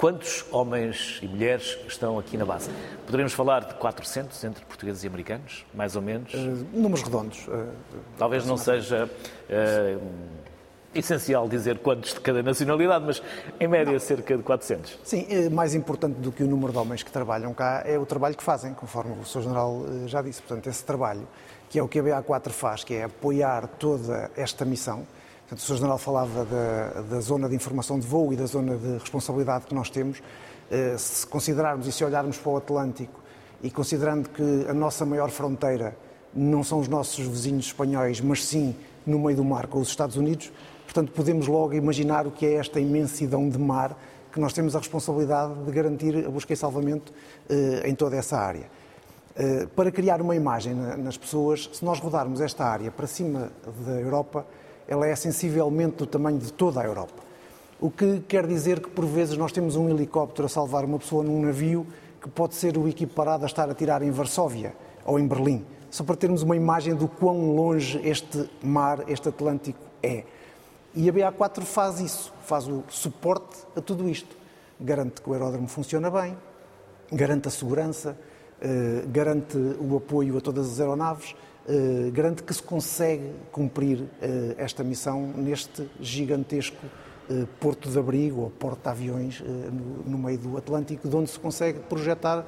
[0.00, 2.70] quantos homens e mulheres estão aqui na base?
[3.04, 6.32] Poderíamos falar de 400 entre portugueses e americanos, mais ou menos?
[6.72, 7.46] números redondos.
[8.16, 9.10] Talvez não seja
[10.94, 13.22] essencial dizer quantos de cada nacionalidade, mas
[13.60, 14.98] em média cerca de 400.
[15.04, 18.34] Sim, mais importante do que o número de homens que trabalham cá é o trabalho
[18.34, 19.42] que fazem, conforme o Sr.
[19.42, 20.40] General já disse.
[20.40, 21.28] Portanto, esse trabalho,
[21.68, 25.06] que é o que a BA4 faz, que é apoiar toda esta missão.
[25.50, 25.76] Portanto, o Sr.
[25.78, 29.74] General falava da, da zona de informação de voo e da zona de responsabilidade que
[29.74, 30.22] nós temos.
[30.70, 33.20] Eh, se considerarmos e se olharmos para o Atlântico
[33.60, 35.96] e considerando que a nossa maior fronteira
[36.32, 40.16] não são os nossos vizinhos espanhóis, mas sim no meio do mar com os Estados
[40.16, 40.52] Unidos,
[40.90, 43.96] Portanto, podemos logo imaginar o que é esta imensidão de mar
[44.32, 47.12] que nós temos a responsabilidade de garantir a busca e salvamento
[47.48, 48.68] eh, em toda essa área.
[49.36, 53.52] Eh, para criar uma imagem nas pessoas, se nós rodarmos esta área para cima
[53.86, 54.44] da Europa,
[54.90, 57.22] ela é sensivelmente do tamanho de toda a Europa.
[57.80, 61.22] O que quer dizer que, por vezes, nós temos um helicóptero a salvar uma pessoa
[61.22, 61.86] num navio
[62.20, 64.74] que pode ser o equiparado a estar a tirar em Varsóvia
[65.04, 69.78] ou em Berlim, só para termos uma imagem do quão longe este mar, este Atlântico
[70.02, 70.24] é.
[70.92, 74.36] E a BA4 faz isso, faz o suporte a tudo isto.
[74.78, 76.36] Garante que o aeródromo funciona bem,
[77.12, 78.18] garante a segurança,
[78.60, 81.34] eh, garante o apoio a todas as aeronaves,
[81.68, 86.86] eh, garante que se consegue cumprir eh, esta missão neste gigantesco
[87.60, 89.40] porto de abrigo ou porto de aviões
[90.04, 92.44] no meio do Atlântico, de onde se consegue projetar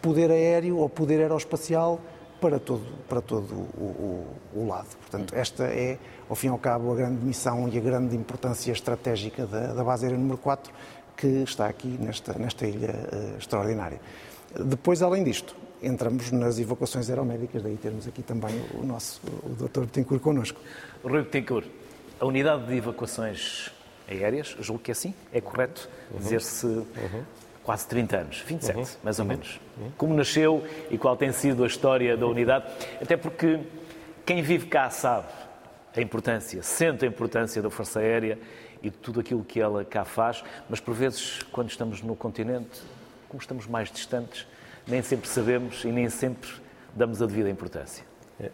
[0.00, 2.00] poder aéreo ou poder aeroespacial
[2.44, 4.88] para todo, para todo o, o, o, lado.
[5.00, 8.70] Portanto, esta é, ao fim e ao cabo, a grande missão e a grande importância
[8.70, 10.70] estratégica da, da base aérea número 4,
[11.16, 13.98] que está aqui nesta, nesta ilha uh, extraordinária.
[14.54, 15.56] Depois, além disto,
[15.86, 19.80] entramos nas evacuações aeromédicas, daí temos aqui também o nosso, o Dr.
[19.80, 20.60] Betancourt connosco.
[21.02, 21.66] Rui Betancourt,
[22.20, 23.70] a unidade de evacuações
[24.08, 26.18] aéreas, julgo que é assim, é correto uhum.
[26.18, 27.24] dizer-se uhum
[27.64, 28.84] quase 30 anos, 27 uhum.
[29.02, 29.30] mais ou uhum.
[29.30, 29.60] menos.
[29.78, 29.92] Uhum.
[29.96, 32.66] Como nasceu e qual tem sido a história da unidade,
[33.00, 33.58] até porque
[34.24, 35.26] quem vive cá sabe
[35.96, 38.38] a importância, sente a importância da Força Aérea
[38.82, 42.82] e de tudo aquilo que ela cá faz, mas por vezes, quando estamos no continente,
[43.28, 44.46] como estamos mais distantes,
[44.86, 46.50] nem sempre sabemos e nem sempre
[46.94, 48.04] damos a devida importância.
[48.40, 48.50] É.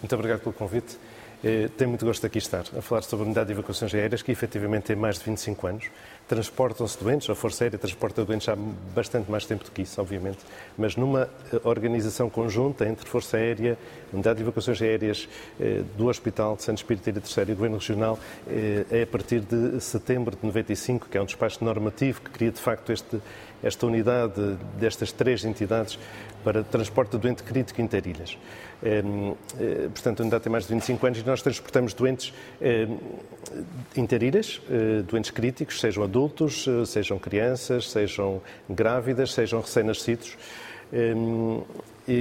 [0.00, 0.98] Muito obrigado pelo convite.
[1.42, 4.20] Eh, tenho muito gosto de aqui estar, a falar sobre a unidade de evacuações aéreas,
[4.20, 5.84] que efetivamente tem mais de 25 anos.
[6.30, 8.54] Transportam-se doentes, a Força Aérea transporta doentes há
[8.94, 10.38] bastante mais tempo do que isso, obviamente,
[10.78, 13.76] mas numa eh, organização conjunta entre Força Aérea,
[14.12, 18.16] Unidade de Evacuações Aéreas eh, do Hospital de Santo Espírito e Terceiro e Governo Regional,
[18.46, 22.60] é a partir de setembro de 95, que é um despacho normativo que cria de
[22.60, 23.20] facto este,
[23.60, 25.98] esta unidade destas três entidades
[26.44, 27.80] para transporte de doente crítico.
[28.82, 32.32] Ehm, eh, portanto, a unidade tem mais de 25 anos e nós transportamos doentes
[33.96, 40.36] interilhas, eh, doentes críticos, sejam adultos, eh, sejam crianças, sejam grávidas, sejam recém-nascidos
[40.92, 41.60] ehm,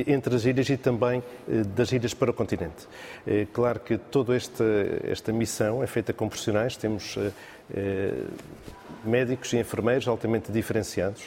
[0.07, 1.23] entre as ilhas e também
[1.75, 2.87] das ilhas para o continente.
[3.51, 4.63] Claro que toda esta,
[5.03, 7.17] esta missão é feita com profissionais, temos
[9.03, 11.23] médicos e enfermeiros altamente diferenciados,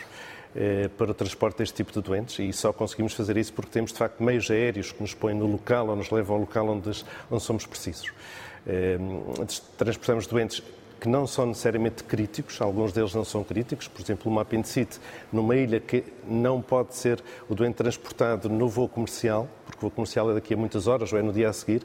[0.55, 3.91] eh, para o transporte deste tipo de doentes e só conseguimos fazer isso porque temos,
[3.91, 6.91] de facto, meios aéreos que nos põem no local ou nos levam ao local onde,
[7.31, 8.13] onde somos precisos.
[8.67, 8.99] Eh,
[9.79, 10.63] transportamos doentes
[11.03, 15.01] que não são necessariamente críticos, alguns deles não são críticos, por exemplo, uma apendicite
[15.33, 19.91] numa ilha que não pode ser o doente transportado no voo comercial, porque o voo
[19.91, 21.83] comercial é daqui a muitas horas ou é no dia a seguir,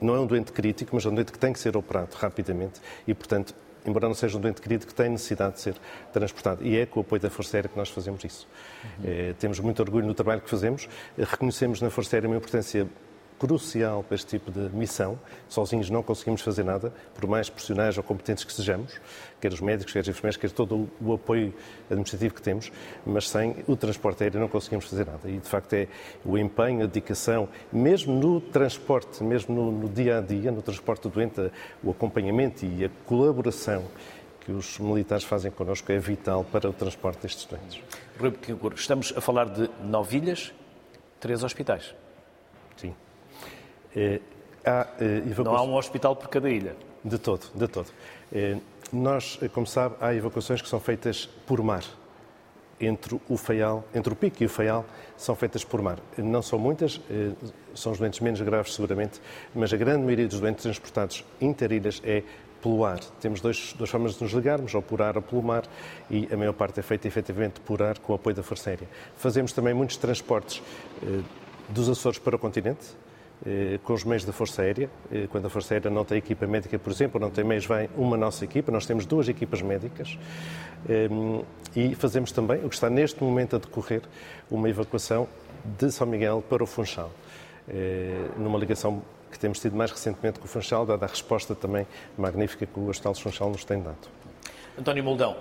[0.00, 2.80] não é um doente crítico, mas é um doente que tem que ser operado rapidamente
[3.04, 3.52] e, portanto,
[3.84, 5.74] embora não seja um doente querido, que tem necessidade de ser
[6.12, 6.64] transportado.
[6.64, 8.46] E é com o apoio da Força Aérea que nós fazemos isso.
[8.84, 8.90] Uhum.
[9.04, 12.86] Eh, temos muito orgulho no trabalho que fazemos, eh, reconhecemos na Força Aérea uma importância
[13.42, 15.18] crucial para este tipo de missão.
[15.48, 19.00] Sozinhos não conseguimos fazer nada, por mais profissionais ou competentes que sejamos,
[19.40, 21.52] quer os médicos, quer os enfermeiros, quer todo o apoio
[21.90, 22.70] administrativo que temos,
[23.04, 25.28] mas sem o transporte aéreo não conseguimos fazer nada.
[25.28, 25.88] E, de facto, é
[26.24, 31.02] o empenho, a dedicação, mesmo no transporte, mesmo no, no dia a dia, no transporte
[31.02, 31.50] do doente,
[31.82, 33.84] o acompanhamento e a colaboração
[34.44, 37.80] que os militares fazem connosco é vital para o transporte destes doentes.
[38.76, 40.54] Estamos a falar de nove ilhas,
[41.18, 41.92] três hospitais.
[42.76, 42.94] Sim.
[43.94, 44.20] É,
[44.64, 46.74] há, eh, Não há um hospital por cada ilha?
[47.04, 47.88] De todo, de todo.
[48.32, 48.56] É,
[48.92, 51.82] nós, como sabe, há evacuações que são feitas por mar.
[52.80, 54.84] Entre o Faial, entre o Pico e o Faial,
[55.16, 55.98] são feitas por mar.
[56.18, 57.00] Não são muitas,
[57.74, 59.20] são os doentes menos graves seguramente,
[59.54, 62.24] mas a grande maioria dos doentes transportados interilhas é
[62.62, 63.00] pelo ar.
[63.20, 65.64] Temos dois, duas formas de nos ligarmos, ou por ar ou pelo mar,
[66.08, 68.88] e a maior parte é feita efetivamente por ar com o apoio da Força Aérea.
[69.16, 70.62] Fazemos também muitos transportes
[71.02, 71.20] eh,
[71.68, 73.11] dos Açores para o continente, eh,
[73.82, 74.88] com os meios da Força Aérea.
[75.10, 77.88] Eh, quando a Força Aérea não tem equipa médica, por exemplo, não tem meios, vem
[77.96, 78.70] uma nossa equipa.
[78.70, 80.16] Nós temos duas equipas médicas
[80.88, 81.42] ehm,
[81.74, 84.02] e fazemos também, o que está neste momento a decorrer,
[84.50, 85.28] uma evacuação
[85.64, 87.10] de São Miguel para o Funchal,
[87.68, 91.86] eh, numa ligação que temos tido mais recentemente com o Funchal, dada a resposta também
[92.16, 94.08] magnífica que o Hospital de Funchal nos tem dado.
[94.78, 95.36] António Moldão,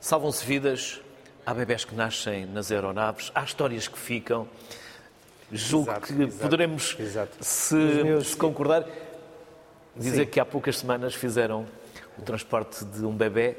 [0.00, 1.00] salvam-se vidas,
[1.46, 4.46] há bebés que nascem nas aeronaves, há histórias que ficam.
[5.52, 7.36] Julgo Exato, que exato, poderemos, exato.
[7.40, 8.86] Se, meus- se concordar,
[9.96, 10.30] dizer Sim.
[10.30, 11.66] que há poucas semanas fizeram
[12.18, 13.56] o transporte de um bebê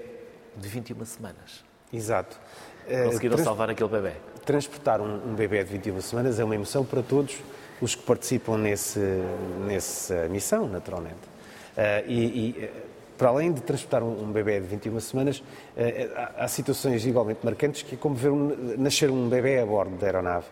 [0.55, 1.63] de 21 semanas.
[1.91, 2.39] Exato.
[2.87, 4.13] Eh, Conseguiram trans- salvar aquele bebê.
[4.45, 7.35] Transportar um, um bebê de 21 semanas é uma emoção para todos
[7.81, 8.99] os que participam nesse,
[9.67, 11.19] nessa missão, naturalmente.
[11.75, 12.19] Eh, e,
[12.59, 12.71] e, eh,
[13.17, 15.43] para além de transportar um, um bebê de 21 semanas,
[15.77, 19.65] eh, há, há situações igualmente marcantes que é como ver um- nascer um bebê a
[19.65, 20.45] bordo da aeronave.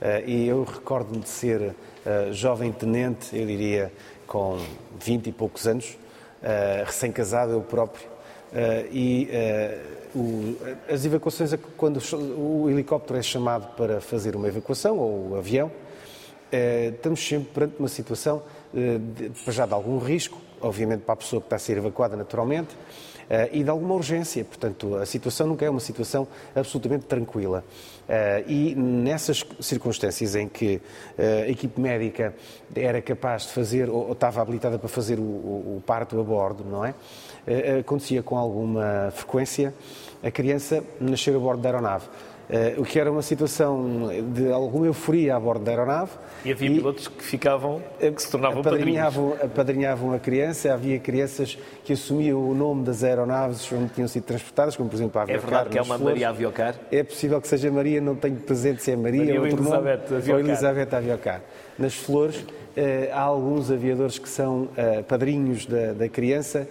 [0.00, 1.74] Eh, e eu recordo-me de ser
[2.04, 3.92] eh, jovem tenente, eu diria
[4.26, 4.58] com
[5.00, 5.96] 20 e poucos anos,
[6.42, 8.08] eh, recém-casado eu próprio,
[8.92, 9.28] e
[10.14, 10.56] o-
[10.88, 11.98] as evacuações, quando
[12.36, 15.70] o helicóptero é chamado para fazer uma evacuação, ou o avião,
[16.94, 18.42] estamos sempre perante uma situação
[18.72, 22.76] de, já de algum risco, obviamente para a pessoa que está a ser evacuada naturalmente,
[23.52, 24.44] e de alguma urgência.
[24.44, 27.64] Portanto, a situação nunca é uma situação absolutamente tranquila.
[28.08, 30.80] Eh, e nessas circunstâncias em que
[31.16, 32.34] eh, a equipe médica
[32.76, 36.84] era capaz de fazer, ou, estava habilitada para fazer o, o- parto a bordo, não
[36.84, 36.94] é?
[37.46, 39.72] Eh, acontecia com alguma frequência
[40.22, 42.06] a criança nascer a bordo da aeronave.
[42.50, 46.10] Eh, o que era uma situação de alguma euforia a bordo da aeronave.
[46.44, 48.98] E havia pilotos que ficavam, que se tornavam padrinhos.
[48.98, 50.72] apadrinhavam, apadrinhavam a criança.
[50.74, 55.18] Havia crianças que assumiam o nome das aeronaves onde tinham sido transportadas, como por exemplo
[55.18, 55.46] a É Aviocar.
[55.50, 56.12] verdade que é uma Flores.
[56.14, 56.74] Maria Aviocar.
[56.92, 59.96] É possível que seja Maria, não tenho presente se é Maria, Maria ou outro Elizabeth
[60.04, 60.34] nome, Aviocar.
[60.34, 61.40] ou Elizabeth Aviocar.
[61.78, 62.44] Nas Flores,
[62.76, 66.68] eh, há alguns aviadores que são eh, padrinhos da, da criança.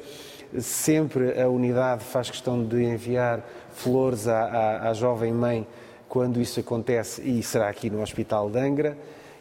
[0.60, 3.42] Sempre a unidade faz questão de enviar
[3.72, 5.68] flores à, à- à jovem mãe
[6.08, 8.98] quando isso acontece, e será aqui no Hospital de Angra.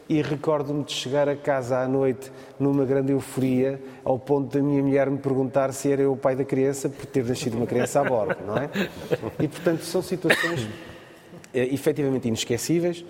[0.09, 4.81] E recordo-me de chegar a casa à noite numa grande euforia, ao ponto da minha
[4.83, 8.01] mulher me perguntar se era eu o pai da criança, por ter nascido uma criança
[8.01, 8.69] a bordo, não é?
[9.39, 10.67] E portanto são situações
[11.53, 13.05] eh, efetivamente inesquecíveis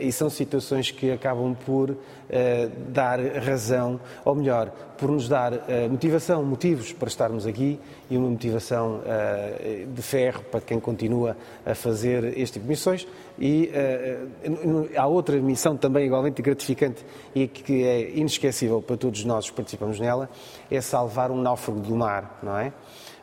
[0.00, 1.96] e são situações que acabam por
[2.28, 7.78] eh, dar razão, ou melhor, por nos dar eh, motivação, motivos para estarmos aqui
[8.10, 13.06] e uma motivação eh, de ferro para quem continua a fazer este tipo de missões.
[13.38, 17.04] E eh, eh, há outra missão também igualmente gratificante
[17.34, 20.28] e que é inesquecível para todos nós que participamos nela,
[20.70, 22.72] é salvar um náufrago do mar, não é?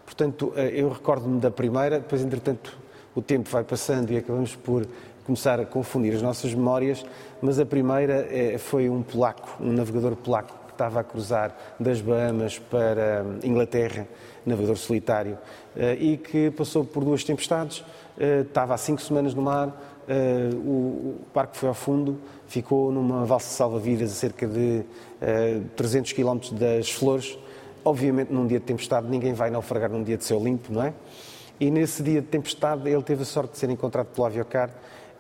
[0.06, 2.78] Portanto, eh, eu recordo-me da primeira, depois, entretanto,
[3.14, 4.88] o tempo vai passando e acabamos por
[5.26, 7.06] começar a confundir as nossas memórias,
[7.42, 12.00] mas a primeira eh, foi um polaco, um navegador polaco que estava a cruzar das
[12.02, 14.08] Bahamas para hum, Inglaterra,
[14.46, 15.38] navegador solitário,
[15.76, 17.84] eh, e que passou por duas tempestades,
[18.18, 19.74] eh, estava há cinco semanas no mar,
[20.08, 24.84] eh, o, o barco foi ao fundo, ficou numa valsa salva-vidas a cerca de
[25.22, 27.38] eh, 300 km das Flores.
[27.84, 30.94] Obviamente, num dia de tempestade, ninguém vai naufragar num dia de céu limpo, não é?
[31.60, 34.70] E nesse dia de tempestade ele teve a sorte de ser encontrado pelo Aviocar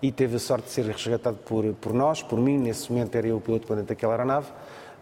[0.02, 3.28] e teve a sorte de ser resgatado por, por nós, por mim, nesse momento era
[3.28, 4.48] eu o piloto comandante daquela aeronave,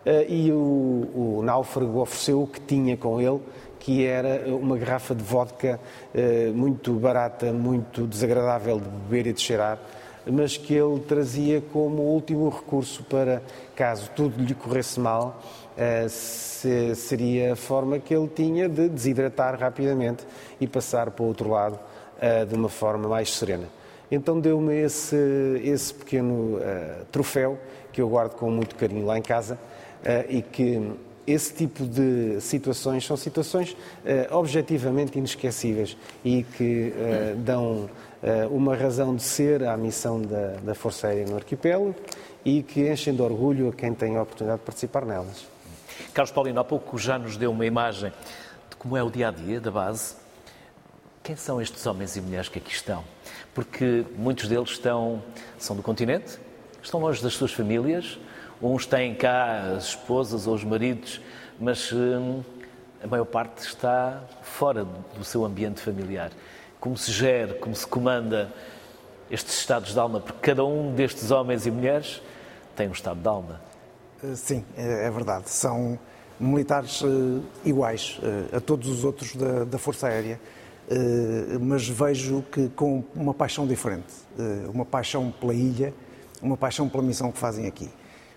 [0.06, 3.40] eh, e o, o náufrago ofereceu o que tinha com ele,
[3.80, 5.80] que era uma garrafa de vodka
[6.14, 9.78] eh, muito barata, muito desagradável de beber e de cheirar,
[10.26, 13.42] mas que ele trazia como último recurso para,
[13.76, 15.42] caso tudo lhe corresse mal,
[15.76, 20.24] eh, se- seria a forma que ele tinha de desidratar rapidamente
[20.62, 21.78] e passar para o outro lado
[22.48, 23.68] de uma forma mais serena.
[24.14, 25.16] Então deu-me esse,
[25.64, 27.58] esse pequeno eh, troféu
[27.92, 29.58] que eu guardo com muito carinho lá em casa
[30.06, 30.94] eh, e que
[31.26, 37.90] esse tipo de situações são situações eh, objetivamente inesquecíveis e que eh, dão
[38.22, 41.96] eh, uma razão de ser à missão da, da Força Aérea no arquipélago
[42.46, 45.48] e que enchem de orgulho a quem tem a oportunidade de participar nelas.
[46.14, 48.14] Carlos Paulino, há pouco já nos deu uma imagem
[48.70, 50.14] de como é o dia a dia da base.
[51.24, 53.13] Quem são estes homens e mulheres que aqui estão?
[53.54, 55.22] Porque muitos deles estão,
[55.58, 56.40] são do continente,
[56.82, 58.18] estão longe das suas famílias,
[58.62, 61.22] uns têm cá as esposas ou os maridos,
[61.60, 62.42] mas hum,
[63.04, 64.86] a maior parte está fora
[65.16, 66.32] do seu ambiente familiar.
[66.80, 68.52] Como se gera, como se comanda
[69.30, 70.20] estes estados de alma?
[70.20, 72.22] Porque cada um destes homens e mulheres
[72.76, 73.62] tem um estado de alma.
[74.24, 75.50] Eh, Sim, é é verdade.
[75.50, 76.00] São
[76.40, 80.40] militares uh, iguais uh, a todos os outros da, da Força Aérea,
[81.62, 84.14] mas vejo que com uma paixão diferente,
[84.74, 85.94] uma paixão pela ilha,
[86.42, 87.90] uma paixão pela missão que fazem aqui.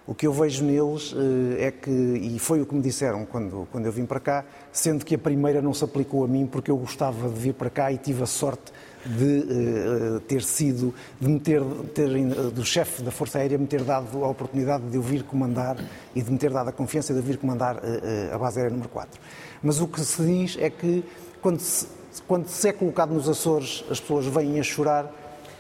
[0.07, 1.15] O que eu vejo neles
[1.59, 5.05] é que, e foi o que me disseram quando, quando eu vim para cá, sendo
[5.05, 7.91] que a primeira não se aplicou a mim porque eu gostava de vir para cá
[7.91, 8.73] e tive a sorte
[9.07, 11.63] de uh, ter sido, de me ter,
[11.95, 12.09] ter
[12.51, 15.77] do chefe da Força Aérea me ter dado a oportunidade de eu vir comandar
[16.15, 18.59] e de me ter dado a confiança de eu vir comandar uh, uh, a base
[18.59, 19.21] aérea número 4.
[19.63, 21.05] Mas o que se diz é que
[21.41, 21.87] quando se,
[22.27, 25.11] quando se é colocado nos Açores, as pessoas vêm a chorar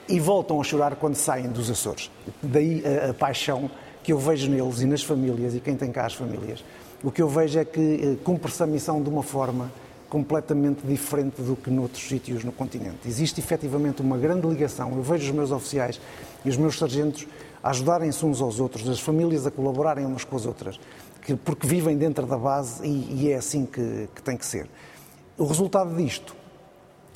[0.09, 2.11] e voltam a chorar quando saem dos Açores.
[2.43, 3.71] Daí a, a paixão
[4.03, 6.65] que eu vejo neles e nas famílias e quem tem cá as famílias.
[7.03, 9.71] O que eu vejo é que cumpre-se a missão de uma forma
[10.09, 13.07] completamente diferente do que noutros sítios no continente.
[13.07, 14.95] Existe efetivamente uma grande ligação.
[14.95, 16.01] Eu vejo os meus oficiais
[16.45, 17.27] e os meus sargentos
[17.63, 20.79] ajudarem-se uns aos outros, as famílias a colaborarem umas com as outras,
[21.23, 24.69] que, porque vivem dentro da base e, e é assim que, que tem que ser.
[25.37, 26.35] O resultado disto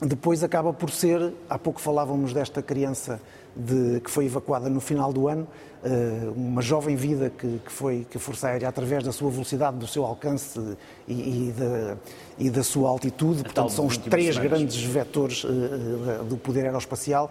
[0.03, 3.21] depois acaba por ser, há pouco falávamos desta criança
[3.55, 5.47] de, que foi evacuada no final do ano,
[5.85, 9.77] uh, uma jovem vida que, que, foi que a Força Aérea, através da sua velocidade,
[9.77, 10.59] do seu alcance
[11.07, 11.13] e,
[11.49, 11.97] e, da,
[12.39, 17.31] e da, sua altitude, portanto são os três grandes vetores uh, do poder aeroespacial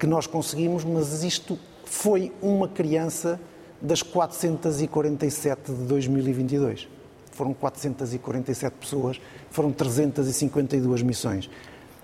[0.00, 3.38] que nós conseguimos, mas isto foi uma criança
[3.80, 6.88] das 447 de 2022.
[7.32, 9.20] Foram 447 pessoas,
[9.50, 11.50] foram 352 missões.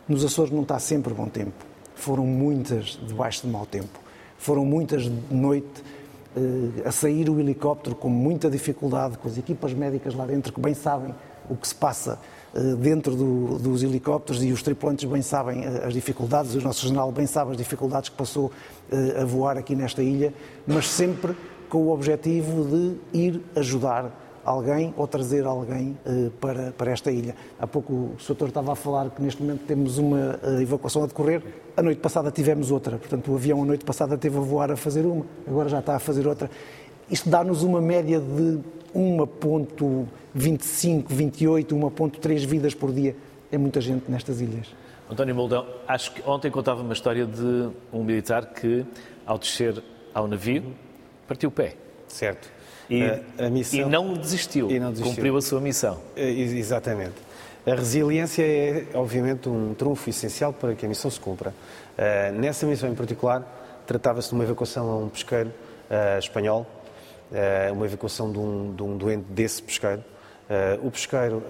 [0.09, 1.69] Nos Açores não está sempre bom tempo
[1.99, 3.99] foram muitas debaixo de mau tempo.
[4.39, 5.83] Foram muitas de noite
[6.37, 10.61] eh, a sair o helicóptero com muita dificuldade, com as equipas médicas lá dentro que
[10.61, 11.13] bem sabem
[11.51, 12.21] o que se passa
[12.55, 16.87] eh, dentro do, dos helicópteros e os tripulantes bem sabem eh, as dificuldades, o nosso
[16.87, 18.53] general bem sabe as dificuldades que passou
[19.21, 20.33] a voar aqui nesta ilha,
[20.67, 21.37] mas sempre
[21.69, 27.35] com o objetivo de ir ajudar alguém ou trazer alguém uh, para, para esta ilha.
[27.59, 28.49] Há pouco o Sr.
[28.49, 31.43] estava a falar que neste momento temos uma uh, evacuação a decorrer.
[31.77, 32.99] A noite passada tivemos outra.
[32.99, 35.97] Portanto, o avião a noite passada teve a voar a fazer uma, agora já está
[35.97, 36.51] a fazer outra.
[37.11, 38.59] Isto dá-nos uma média de
[38.95, 43.17] 1.25, 28, 1.3 vidas por dia.
[43.51, 44.69] É muita gente nestas ilhas.
[45.11, 48.85] António Moldão, acho que ontem contava uma história de um militar que,
[49.25, 49.83] ao descer
[50.13, 50.75] ao navio,
[51.27, 51.77] partiu o pé.
[52.07, 52.58] Certo.
[52.91, 53.03] E,
[53.39, 55.99] a, missão, e, não desistiu, e não desistiu, cumpriu a sua missão.
[56.17, 57.29] É, exatamente.
[57.67, 61.53] A resiliência é, obviamente, um trunfo essencial para que a missão se cumpra.
[61.99, 65.51] Uh, nessa missão em particular, tratava-se de uma evacuação a um pesqueiro
[65.91, 66.67] uh, espanhol,
[67.31, 70.03] uh, uma evacuação de um, de um, doente desse pesqueiro.
[70.83, 71.43] o pesqueiro,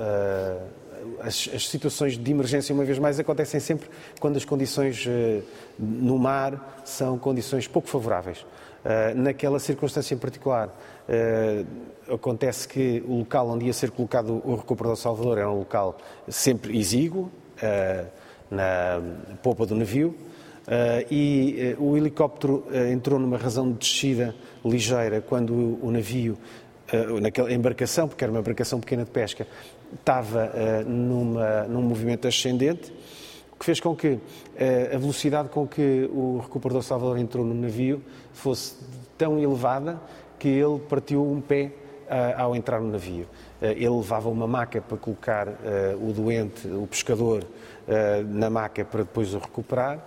[1.21, 5.07] as, as, situações de emergência, uma vez mais, acontecem sempre quando as condições
[5.79, 8.45] no mar são condições pouco favoráveis.
[9.15, 10.75] Naquela circunstância em particular,
[11.09, 15.97] Uh, acontece que o local onde ia ser colocado o recuperador Salvador era um local
[16.29, 17.31] sempre exíguo,
[17.63, 18.07] uh,
[18.51, 19.01] na
[19.43, 20.15] popa do navio,
[21.11, 26.37] e o helicóptero entrou numa razão de descida ligeira quando o, navio,
[27.23, 29.47] naquela embarcação, porque era uma embarcação pequena de pesca,
[29.95, 30.51] estava
[30.87, 32.93] numa, num movimento ascendente,
[33.59, 34.19] que fez com que
[34.95, 38.01] a velocidade com que o recuperador Salvador entrou no navio
[38.33, 38.77] fosse
[39.17, 40.01] tão elevada
[40.39, 41.73] que ele partiu um pé
[42.09, 43.27] uh, ao entrar no navio.
[43.61, 45.49] Uh, ele levava uma maca para colocar
[46.01, 47.45] o doente, o pescador,
[48.27, 49.99] na maca para depois o recuperar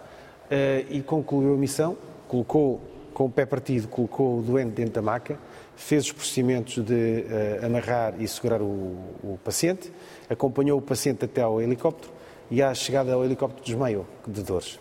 [0.89, 1.97] e concluiu a missão,
[2.27, 2.79] colocou
[3.13, 5.37] com o pé partido, colocou o doente dentro da maca,
[5.75, 7.25] fez os procedimentos de
[7.63, 9.91] amarrar e segurar o, o paciente,
[10.29, 12.20] acompanhou o paciente até ao helicóptero
[12.51, 14.77] e à chegada ao helicóptero desmaiou de dores.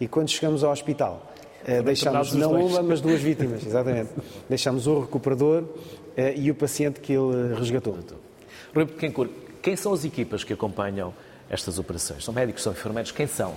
[0.00, 1.32] E quando chegamos ao hospital,
[1.64, 4.10] Uh, deixámos não uma, mas duas vítimas, exatamente.
[4.48, 5.76] deixámos o recuperador uh,
[6.36, 7.98] e o paciente que ele resgatou.
[8.72, 9.28] Rui Pequencur,
[9.60, 11.12] quem são as equipas que acompanham
[11.50, 12.24] estas operações?
[12.24, 13.10] São médicos, são enfermeiros?
[13.10, 13.54] Quem são?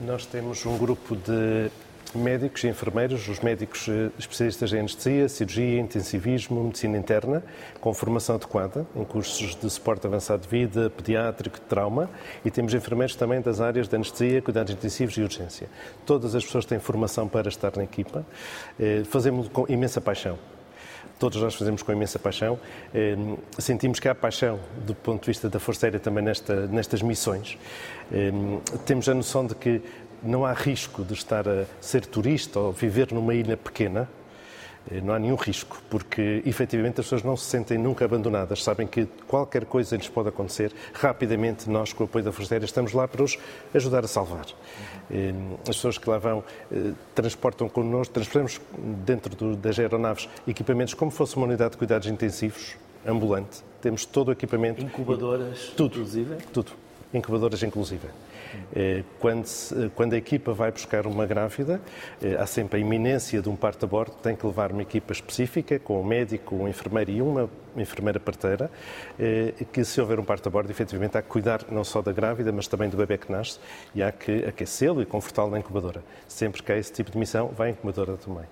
[0.00, 1.70] Nós temos um grupo de
[2.14, 7.42] médicos e enfermeiros, os médicos eh, especialistas em anestesia, cirurgia, intensivismo, medicina interna,
[7.80, 12.08] com formação adequada, em cursos de suporte avançado de vida, pediátrico, trauma,
[12.44, 15.68] e temos enfermeiros também das áreas de anestesia, cuidados intensivos e urgência.
[16.06, 18.24] Todas as pessoas têm formação para estar na equipa,
[18.78, 20.38] eh, fazemos com imensa paixão
[21.16, 22.58] todos nós fazemos com imensa paixão.
[22.92, 23.16] Eh,
[23.58, 27.56] sentimos que há paixão do ponto de vista da Força Aérea também nesta, nestas missões.
[28.84, 29.80] Temos a noção de que
[30.24, 34.08] não há risco de estar a ser turista ou viver numa ilha pequena.
[34.90, 38.86] Eh, não há nenhum risco, porque efetivamente as pessoas não se sentem nunca abandonadas, sabem
[38.86, 40.72] que qualquer coisa lhes pode acontecer.
[40.92, 43.38] Rapidamente, nós, com o apoio da Força Aérea, estamos lá para os
[43.72, 44.46] ajudar a salvar.
[45.10, 48.60] Eh, as pessoas que lá vão eh, transportam connosco, transportamos
[49.04, 54.32] dentro das aeronaves equipamentos como fosse uma unidade de cuidados intensivos, ambulante, temos todo o
[54.32, 54.82] equipamento.
[54.82, 56.36] Incubadoras, tudo, inclusive?
[56.52, 56.83] Tudo.
[57.14, 58.08] Incubadoras, inclusive.
[58.74, 61.80] Eh, quando, se, quando, a equipa vai buscar uma grávida,
[62.20, 65.12] eh, há sempre a iminência de um parto a bordo, tem que levar uma equipa
[65.12, 68.68] específica, com um médico, um enfermeiro e uma enfermeira parteira,
[69.16, 72.10] eh, que se houver um parto a bordo, efetivamente há que cuidar não só da
[72.10, 73.60] grávida, mas também do bebê que nasce
[73.94, 76.02] e há que aquecê-lo e confortá-lo na incubadora.
[76.26, 78.44] Sempre que há esse tipo de missão, vai a incubadora também.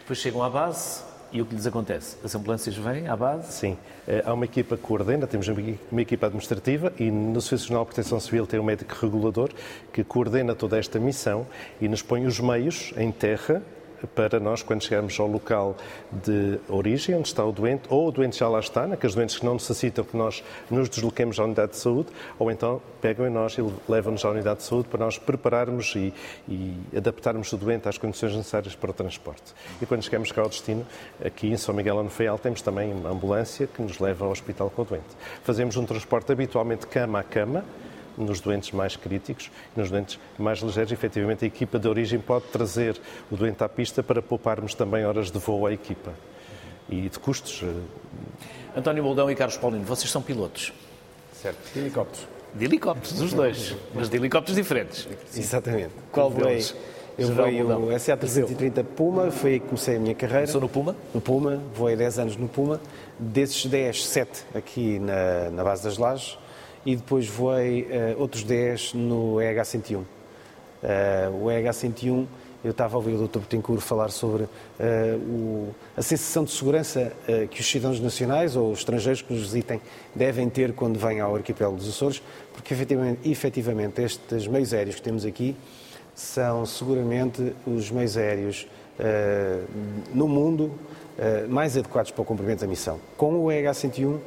[0.00, 2.16] Depois chegam à base, e o que lhes acontece?
[2.24, 3.52] As ambulâncias vêm à base?
[3.52, 3.76] Sim.
[4.06, 7.88] Eh, há uma equipa que coordena, temos uma equipa administrativa e no Serviço Nacional de
[7.88, 9.50] Proteção Civil tem um médico regulador
[9.92, 11.46] que coordena toda esta missão
[11.80, 13.62] e nos põe os meios em terra
[14.14, 15.76] para nós, quando chegarmos ao local
[16.12, 19.44] de origem, onde está o doente, ou o doente já lá está, naqueles doentes que
[19.44, 23.56] não necessitam que nós nos desloquemos à unidade de saúde, ou então pegam em nós
[23.58, 26.12] e levam-nos à unidade de saúde para nós prepararmos e,
[26.48, 29.54] e, adaptarmos o doente às condições necessárias para o transporte.
[29.80, 30.86] E quando chegamos cá ao destino,
[31.24, 34.70] aqui em São Miguel no Feial, temos também uma ambulância que nos leva ao hospital
[34.70, 35.06] com o doente.
[35.42, 37.64] Fazemos um transporte habitualmente cama a cama,
[38.18, 40.92] nos doentes mais críticos e nos doentes mais ligeiros.
[40.92, 43.00] Efetivamente, a equipa de origem pode trazer
[43.30, 46.12] o doente à pista para pouparmos também horas de voo à equipa
[46.88, 47.62] e de custos.
[47.62, 50.72] Eh, António Moldão e Carlos Paulino, vocês são pilotos.
[51.32, 52.26] Certo, de helicópteros.
[52.54, 55.08] De helicópteros, os dois, mas de helicópteros diferentes.
[55.36, 55.92] Exatamente.
[56.10, 56.74] Qual deles?
[57.18, 60.42] Eu voei o SA330 Puma, foi aí que comecei a minha carreira.
[60.42, 60.96] Começou no Puma?
[61.12, 62.80] No Puma, voei 10 anos no Puma.
[63.18, 66.38] Desses 10, 7 aqui na, na base das lajes
[66.84, 69.96] e depois voei uh, outros 10 no EH101.
[69.96, 70.04] Uh,
[71.42, 72.26] o EH101,
[72.64, 73.40] eu estava a ouvir o Dr.
[73.40, 74.48] Betancourt falar sobre uh,
[75.28, 77.12] o, a sensação de segurança
[77.50, 79.80] que os cidadãos nacionais ou os estrangeiros que nos visitem
[80.14, 82.22] devem ter quando vêm ao arquipélago dos Açores,
[82.52, 85.56] porque efetivamente, efetivamente estes meios aéreos que temos aqui
[86.14, 88.66] são seguramente os meios aéreos
[90.12, 90.72] no mundo
[91.48, 92.98] mais adequados para o cumprimento da missão.
[93.16, 94.20] Com o EH101 Hum,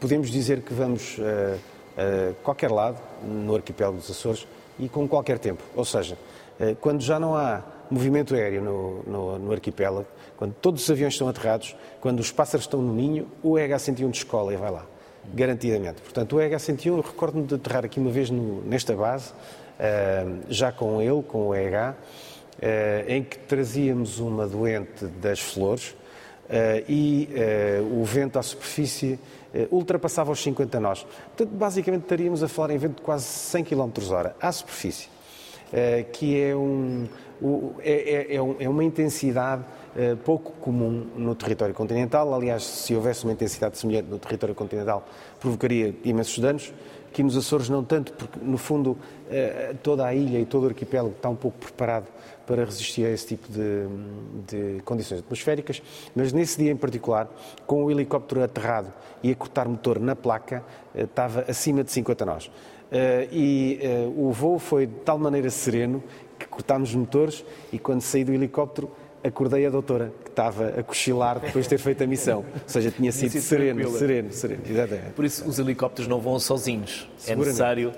[0.00, 4.46] podemos dizer que vamos a, a qualquer lado, no arquipélago dos Açores,
[4.78, 5.62] e com qualquer tempo.
[5.74, 6.16] Ou seja,
[6.58, 10.06] eh, quando já não há movimento aéreo no, no, no, arquipélago,
[10.36, 14.52] quando todos os aviões estão aterrados, quando os pássaros estão no ninho, o EH-101 descola
[14.52, 14.84] e vai lá,
[15.34, 16.00] garantidamente.
[16.02, 19.32] Portanto, o EH-101, recordo-me de aterrar aqui uma vez no, nesta base,
[20.48, 21.94] já com ele, com o EH,
[23.06, 25.94] em que trazíamos uma doente das flores,
[26.88, 27.28] e
[27.80, 29.18] uh, o vento à superfície
[29.54, 31.02] uh, ultrapassava os 50 nós.
[31.02, 35.08] Portanto, basicamente estaríamos a falar em vento de quase 100 km hora à superfície,
[36.12, 37.06] que é, um,
[37.80, 39.64] é, é, é, é uma intensidade
[40.24, 42.34] pouco comum no território continental.
[42.34, 45.06] Aliás, se houvesse uma intensidade semelhante no território continental,
[45.40, 46.72] provocaria imensos danos.
[47.08, 48.98] Aqui nos Açores não tanto, porque no fundo
[49.82, 52.06] toda a ilha e todo o arquipélago está um pouco preparado
[52.46, 53.86] para resistir a esse tipo de,
[54.46, 55.82] de, condições atmosféricas,
[56.14, 57.28] mas nesse dia em particular,
[57.66, 58.92] com o helicóptero aterrado
[59.22, 60.62] e a cortar motor na placa,
[60.94, 62.50] eh, estava acima de 50 nós.
[62.90, 66.02] Eh, e eh, o voo foi de tal maneira sereno
[66.38, 68.90] que cortámos motores e quando saí do helicóptero
[69.26, 72.38] acordei a doutora, que estava a cochilar depois de ter feito a missão.
[72.38, 75.10] Ou seja, tinha sido sereno, sereno, sereno, exatamente.
[75.14, 77.08] Por isso, os helicópteros não vão sozinhos.
[77.26, 77.92] É necessário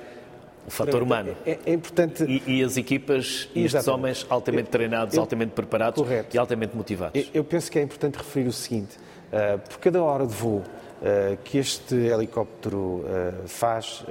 [0.67, 1.35] o fator humano.
[1.45, 2.25] É, é importante.
[2.25, 6.37] E, e, as equipas e estes homens altamente treinados, eu, altamente preparados correto.
[6.37, 7.21] e altamente motivados.
[7.21, 8.97] Eu, eu, penso que é importante referir o seguinte:
[9.33, 14.05] uh, por cada hora de voo uh, que este helicóptero uh, faz,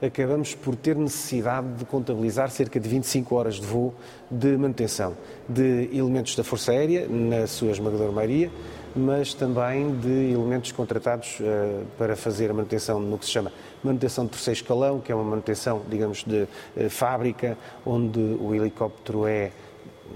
[0.00, 3.94] acabamos por ter necessidade de contabilizar cerca de 25 horas de voo
[4.30, 5.16] de manutenção
[5.48, 8.50] de elementos da Força Aérea, na sua esmagadora maioria
[8.94, 14.24] mas também de elementos contratados uh, para fazer a manutenção no que se chama manutenção
[14.24, 16.42] de terceiro escalão, que é uma manutenção, digamos, de
[16.76, 19.52] uh, fábrica, onde o helicóptero é,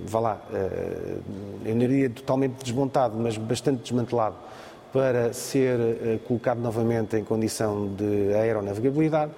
[0.05, 1.21] vá lá, uh,
[1.65, 4.37] eu não diria totalmente desmontado, mas bastante desmantelado,
[4.93, 9.33] para ser colocado novamente em condição de aeronavegabilidade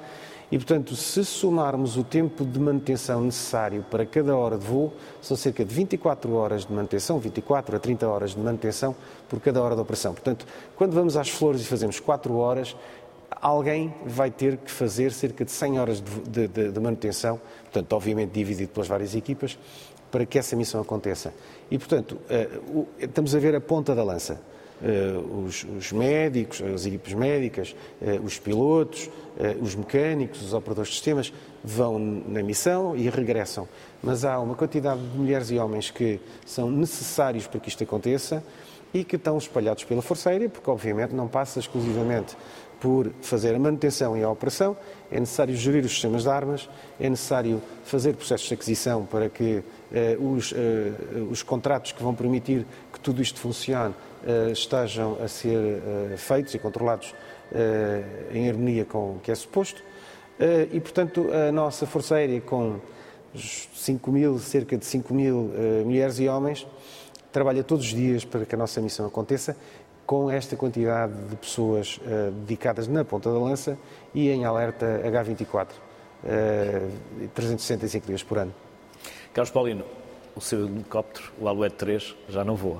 [0.54, 5.36] e, portanto, se somarmos o tempo de manutenção necessário para cada hora de voo, são
[5.36, 8.94] cerca de 24 horas de manutenção, 24 a 30 horas de manutenção
[9.28, 10.12] por cada hora de operação.
[10.14, 10.46] Portanto,
[10.76, 12.76] quando vamos às flores e fazemos 4 horas,
[13.42, 18.30] alguém vai ter que fazer cerca de 100 horas de, de, de, manutenção, portanto, obviamente
[18.30, 19.58] dividido pelas várias equipas,
[20.08, 21.34] para que essa missão aconteça.
[21.68, 24.40] E, portanto, uh, estamos a ver a ponta da lança.
[24.82, 30.90] Uh, os, os, médicos, as equipes médicas, uh, os pilotos, uh, os mecânicos, os operadores
[30.90, 33.68] de sistemas vão na missão e regressam.
[34.02, 38.42] Mas há uma quantidade de mulheres e homens que são necessários para que isto aconteça
[38.94, 42.36] e que estão espalhados pela Força Aérea, porque obviamente não passa exclusivamente
[42.80, 44.76] por fazer a manutenção e a operação,
[45.10, 46.68] é necessário gerir os sistemas de armas,
[47.00, 50.92] é necessário fazer processos de aquisição para que eh, os, eh,
[51.30, 53.94] os contratos que vão permitir que tudo isto funcione
[54.26, 55.80] eh, estejam a ser
[56.18, 57.14] feitos e controlados
[58.32, 59.82] em harmonia com o que é suposto.
[60.72, 62.80] E, portanto, a nossa Força Aérea, com
[63.34, 65.52] 5 mil, cerca de 5 mil
[65.84, 66.66] mulheres e homens,
[67.34, 69.56] trabalha todos os dias para que a nossa missão aconteça
[70.06, 73.76] com esta quantidade de pessoas uh, dedicadas na ponta da lança
[74.14, 78.54] e em alerta H24, uh, 365 dias por ano.
[79.32, 79.84] Carlos Paulino,
[80.36, 82.78] o seu helicóptero, o Alouette 3, já não voa?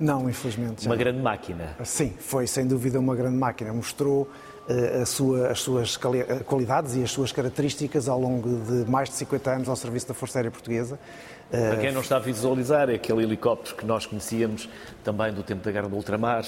[0.00, 0.84] Não, infelizmente.
[0.84, 0.98] Uma não.
[0.98, 1.76] grande máquina.
[1.84, 3.72] Sim, foi sem dúvida uma grande máquina.
[3.72, 4.28] Mostrou
[4.68, 5.96] uh, sua, as suas
[6.44, 10.14] qualidades e as suas características ao longo de mais de 50 anos ao serviço da
[10.14, 10.98] Força Aérea Portuguesa.
[11.50, 14.68] Para quem não está a visualizar, é aquele helicóptero que nós conhecíamos
[15.04, 16.44] também do tempo da Guerra do Ultramar,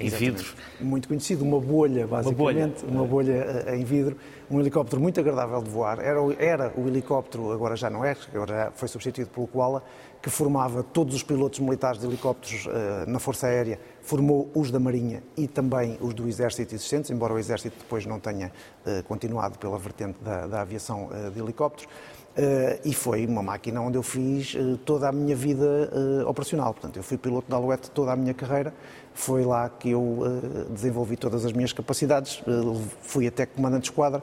[0.00, 0.46] em vidro.
[0.80, 4.16] Muito conhecido, uma bolha, basicamente, uma bolha, uma bolha em vidro,
[4.50, 5.98] um helicóptero muito agradável de voar.
[6.00, 9.82] Era, era o helicóptero, agora já não é, agora foi substituído pelo Koala,
[10.22, 12.70] que formava todos os pilotos militares de helicópteros uh,
[13.08, 17.38] na Força Aérea, formou os da Marinha e também os do Exército existentes, embora o
[17.38, 18.50] Exército depois não tenha
[18.86, 21.90] uh, continuado pela vertente da, da aviação uh, de helicópteros.
[22.30, 26.72] Uh, e foi uma máquina onde eu fiz uh, toda a minha vida uh, operacional.
[26.72, 28.72] Portanto, eu fui piloto da Alouette toda a minha carreira.
[29.12, 30.22] Foi lá que eu
[30.70, 32.40] desenvolvi todas as minhas capacidades.
[33.02, 34.22] fui até comandante de esquadra.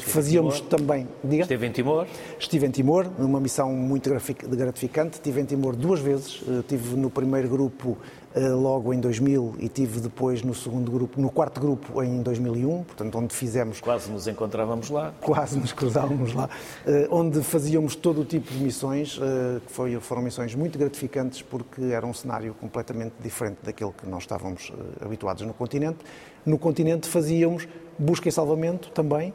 [0.00, 1.06] fazíamos também.
[1.22, 1.44] Diga?
[1.44, 2.06] Esteve em Timor?
[2.38, 5.14] Estive em Timor, numa missão muito gratificante.
[5.14, 6.42] Estive em Timor duas vezes.
[6.60, 7.96] Estive no primeiro grupo
[8.34, 13.18] logo em 2000 e tive depois no segundo grupo, no quarto grupo em 2001, portanto
[13.18, 16.48] onde fizemos quase nos encontrávamos lá, quase nos cruzávamos lá,
[16.86, 21.42] eh, onde fazíamos todo o tipo de missões, eh, que foi, foram missões muito gratificantes
[21.42, 25.98] porque era um cenário completamente diferente daquele que nós estávamos habituados no continente.
[26.46, 27.66] No continente fazíamos
[27.98, 29.32] busca e salvamento também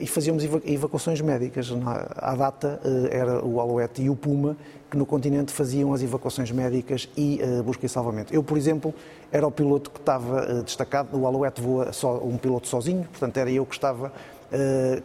[0.00, 1.70] e fazíamos evacuações médicas.
[2.16, 4.56] À data era o Alouette e o Puma
[4.90, 8.32] que no continente faziam as evacuações médicas e uh, busca e salvamento.
[8.32, 8.94] Eu, por exemplo,
[9.32, 13.50] era o piloto que estava destacado, o Alouette voa só, um piloto sozinho, portanto era
[13.50, 14.12] eu que estava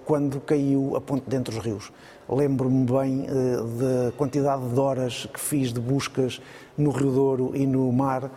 [0.06, 1.92] quando caiu a ponte dentro dos rios.
[2.30, 6.40] Lembro-me bem da quantidade de horas que fiz de buscas
[6.78, 8.30] no Rio Douro e no mar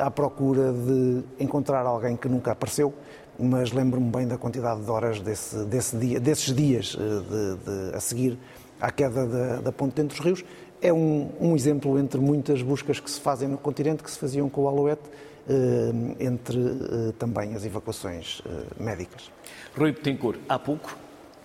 [0.00, 2.94] à procura de encontrar alguém que nunca apareceu
[3.38, 8.00] mas lembro-me bem da quantidade de horas desse, desse dia, desses dias de, de, a
[8.00, 8.38] seguir
[8.80, 10.44] à queda da, da ponte dentro dos rios
[10.80, 14.48] é um, um, exemplo entre muitas buscas que se fazem no continente, que se faziam
[14.48, 15.08] com o Alouette,
[15.48, 19.30] eh, entre eh, também as evacuações eh, médicas.
[19.76, 20.96] Rui Petencourt, há pouco,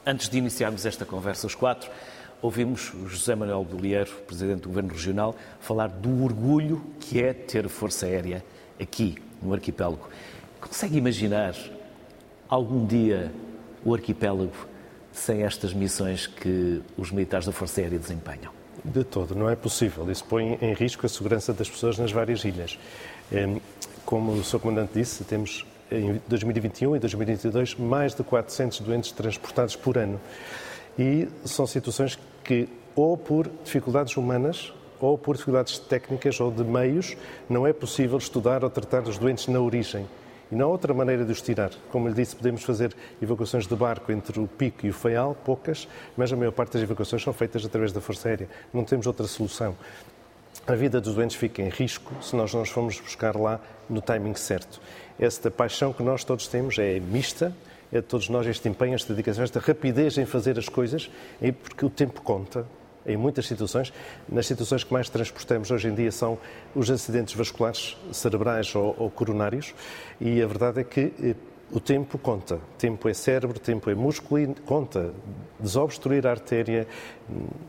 [0.06, 1.90] antes de iniciarmos esta conversa, os quatro,
[2.42, 8.06] ouvimos José Manuel Bolieiro, Presidente do Governo Regional, falar do orgulho que é ter Força
[8.06, 8.44] Aérea
[8.80, 10.10] aqui, no arquipélago.
[10.60, 11.56] Consegue imaginar
[12.52, 13.32] algum dia
[13.84, 14.52] o arquipélago
[15.14, 18.52] sem estas missões que os militares da Força Aérea desempenham?
[18.84, 20.10] De todo, não é possível.
[20.12, 22.78] Isso põe em risco a segurança das pessoas nas várias ilhas.
[24.06, 24.60] Como o Sr.
[24.60, 30.20] Comandante disse, temos em 2021 e 2022 mais de 400 doentes transportados por ano.
[31.00, 37.16] E são situações que, ou por dificuldades humanas, ou por dificuldades técnicas ou de meios,
[37.50, 40.06] não é possível estudar ou tratar os doentes na origem.
[40.52, 41.72] E não há outra maneira de os tirar.
[41.90, 45.88] Como lhe disse, podemos fazer evacuações de barco entre o Pico e o Faial, poucas,
[46.18, 48.50] mas a maior parte das evacuações são feitas através da Força Aérea.
[48.74, 49.76] Não temos outra solução.
[50.68, 54.02] A vida dos doentes fica em risco se nós não os formos buscar lá no
[54.02, 54.82] timing certo.
[55.18, 57.56] Esta paixão que nós todos temos é mista,
[57.92, 61.10] é de todos nós este empenho, esta dedicação, esta rapidez em fazer as coisas,
[61.64, 62.66] porque o tempo conta,
[63.06, 63.94] em muitas situações.
[64.30, 66.38] Nas situações que mais transportamos hoje em dia são
[66.76, 69.74] os acidentes vasculares cerebrais ou, ou coronários,
[70.20, 71.36] e a verdade é que eh,
[71.72, 72.60] o tempo conta.
[72.78, 75.14] Tempo é cérebro, tempo é músculo e conta.
[75.60, 76.88] Desobstruir a artéria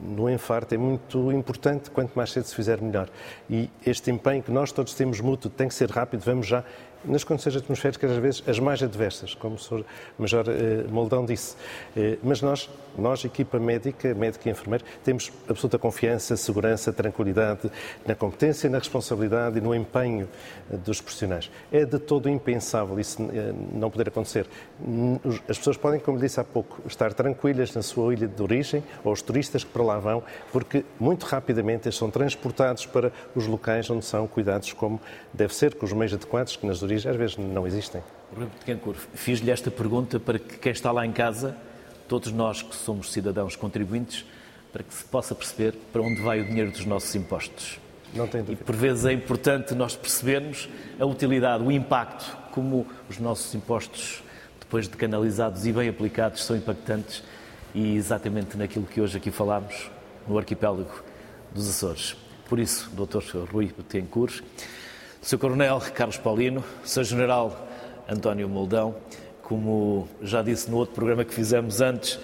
[0.02, 3.08] no infarto é muito importante, quanto mais cedo se fizer, melhor.
[3.48, 6.64] E este empenho que nós todos temos mútuo tem que ser rápido, vamos já
[7.04, 9.84] nas condições atmosféricas, às vezes, as mais adversas, como o Sr.
[10.18, 11.56] Major eh, Moldão disse.
[11.96, 17.70] Eh, mas nós, nós, equipa médica, médico e enfermeiro, temos absoluta confiança, segurança, tranquilidade
[18.06, 20.28] na competência, na responsabilidade e no empenho
[20.70, 21.50] eh, dos profissionais.
[21.72, 23.20] É de todo impensável isso
[23.72, 24.46] não poder acontecer.
[25.48, 29.12] As pessoas podem, como disse há pouco, estar tranquilas na sua ilha de origem, ou
[29.12, 30.22] os turistas que para lá vão,
[30.52, 35.00] porque muito rapidamente eles são transportados para os locais onde são cuidados como
[35.32, 38.02] deve ser, com os meios adequados, que nas origens às vezes não existem.
[39.14, 41.56] Fiz-lhe esta pergunta para que quem está lá em casa,
[42.08, 44.24] todos nós que somos cidadãos contribuintes,
[44.72, 47.78] para que se possa perceber para onde vai o dinheiro dos nossos impostos.
[48.14, 50.68] Não tem E por vezes é importante nós percebermos
[50.98, 54.22] a utilidade, o impacto, como os nossos impostos,
[54.60, 57.22] depois de canalizados e bem aplicados, são impactantes
[57.74, 59.90] e exatamente naquilo que hoje aqui falámos,
[60.26, 61.02] no arquipélago
[61.54, 62.16] dos Açores.
[62.48, 63.50] Por isso, Dr.
[63.50, 64.42] Rui Betancourt,
[65.22, 65.38] Sr.
[65.38, 67.04] Coronel Carlos Paulino, Sr.
[67.04, 67.68] General
[68.08, 68.96] António Moldão,
[69.40, 72.18] como já disse no outro programa que fizemos antes,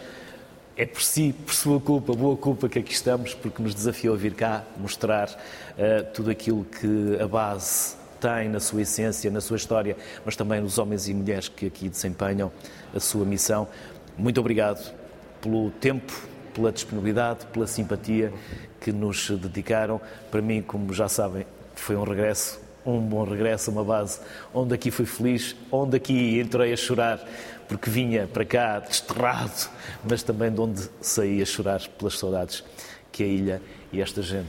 [0.77, 4.19] é por si, por sua culpa, boa culpa que aqui estamos, porque nos desafiou a
[4.19, 9.57] vir cá mostrar uh, tudo aquilo que a base tem na sua essência, na sua
[9.57, 12.51] história, mas também nos homens e mulheres que aqui desempenham
[12.93, 13.69] a sua missão.
[14.17, 14.93] Muito obrigado
[15.41, 16.13] pelo tempo,
[16.53, 18.33] pela disponibilidade, pela simpatia
[18.81, 20.01] que nos dedicaram.
[20.33, 21.47] Para mim, como já sabem,
[21.77, 24.21] foi um regresso, um bom regresso, uma base
[24.53, 27.21] onde aqui fui feliz, onde aqui entrei a chorar
[27.69, 29.69] porque vinha para cá desterrado,
[30.09, 32.65] mas também de onde saí a chorar pelas saudades
[33.13, 33.63] que a ilha
[33.93, 34.49] e esta gente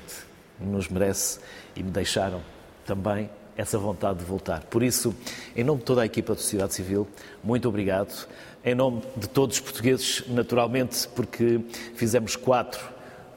[0.59, 1.39] nos merece
[1.75, 2.41] e me deixaram
[2.85, 4.63] também essa vontade de voltar.
[4.63, 5.13] Por isso,
[5.53, 7.05] em nome de toda a equipa da sociedade civil,
[7.43, 8.25] muito obrigado.
[8.63, 11.59] Em nome de todos os portugueses, naturalmente, porque
[11.95, 12.81] fizemos quatro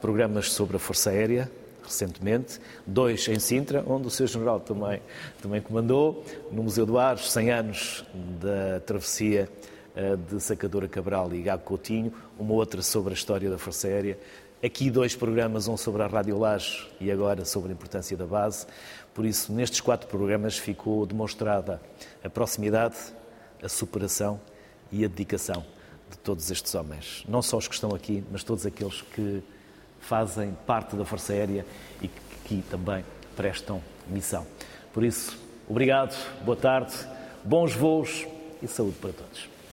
[0.01, 1.51] programas sobre a Força Aérea,
[1.85, 5.01] recentemente, dois em Sintra, onde o seu general também,
[5.41, 8.05] também comandou, no Museu do Ares, 100 anos
[8.41, 9.49] da travessia
[9.95, 14.18] eh, de Sacadora Cabral e Gago Coutinho, uma outra sobre a história da Força Aérea,
[14.64, 18.66] aqui dois programas, um sobre a Rádio Laje e agora sobre a importância da base.
[19.12, 21.80] Por isso, nestes quatro programas ficou demonstrada
[22.24, 22.97] a proximidade,
[23.62, 24.41] a superação
[24.91, 25.64] e a dedicação
[26.11, 27.24] de todos estes homens.
[27.28, 29.43] Não só os que estão aqui, mas todos aqueles que
[30.03, 31.65] fazem parte da Força Aérea
[32.03, 32.11] e
[32.45, 33.05] que também
[33.37, 34.47] prestam missão.
[34.93, 35.39] Por isso,
[35.69, 36.93] obrigado, boa tarde,
[37.43, 38.27] bons voos
[38.63, 39.52] e saúde para todos.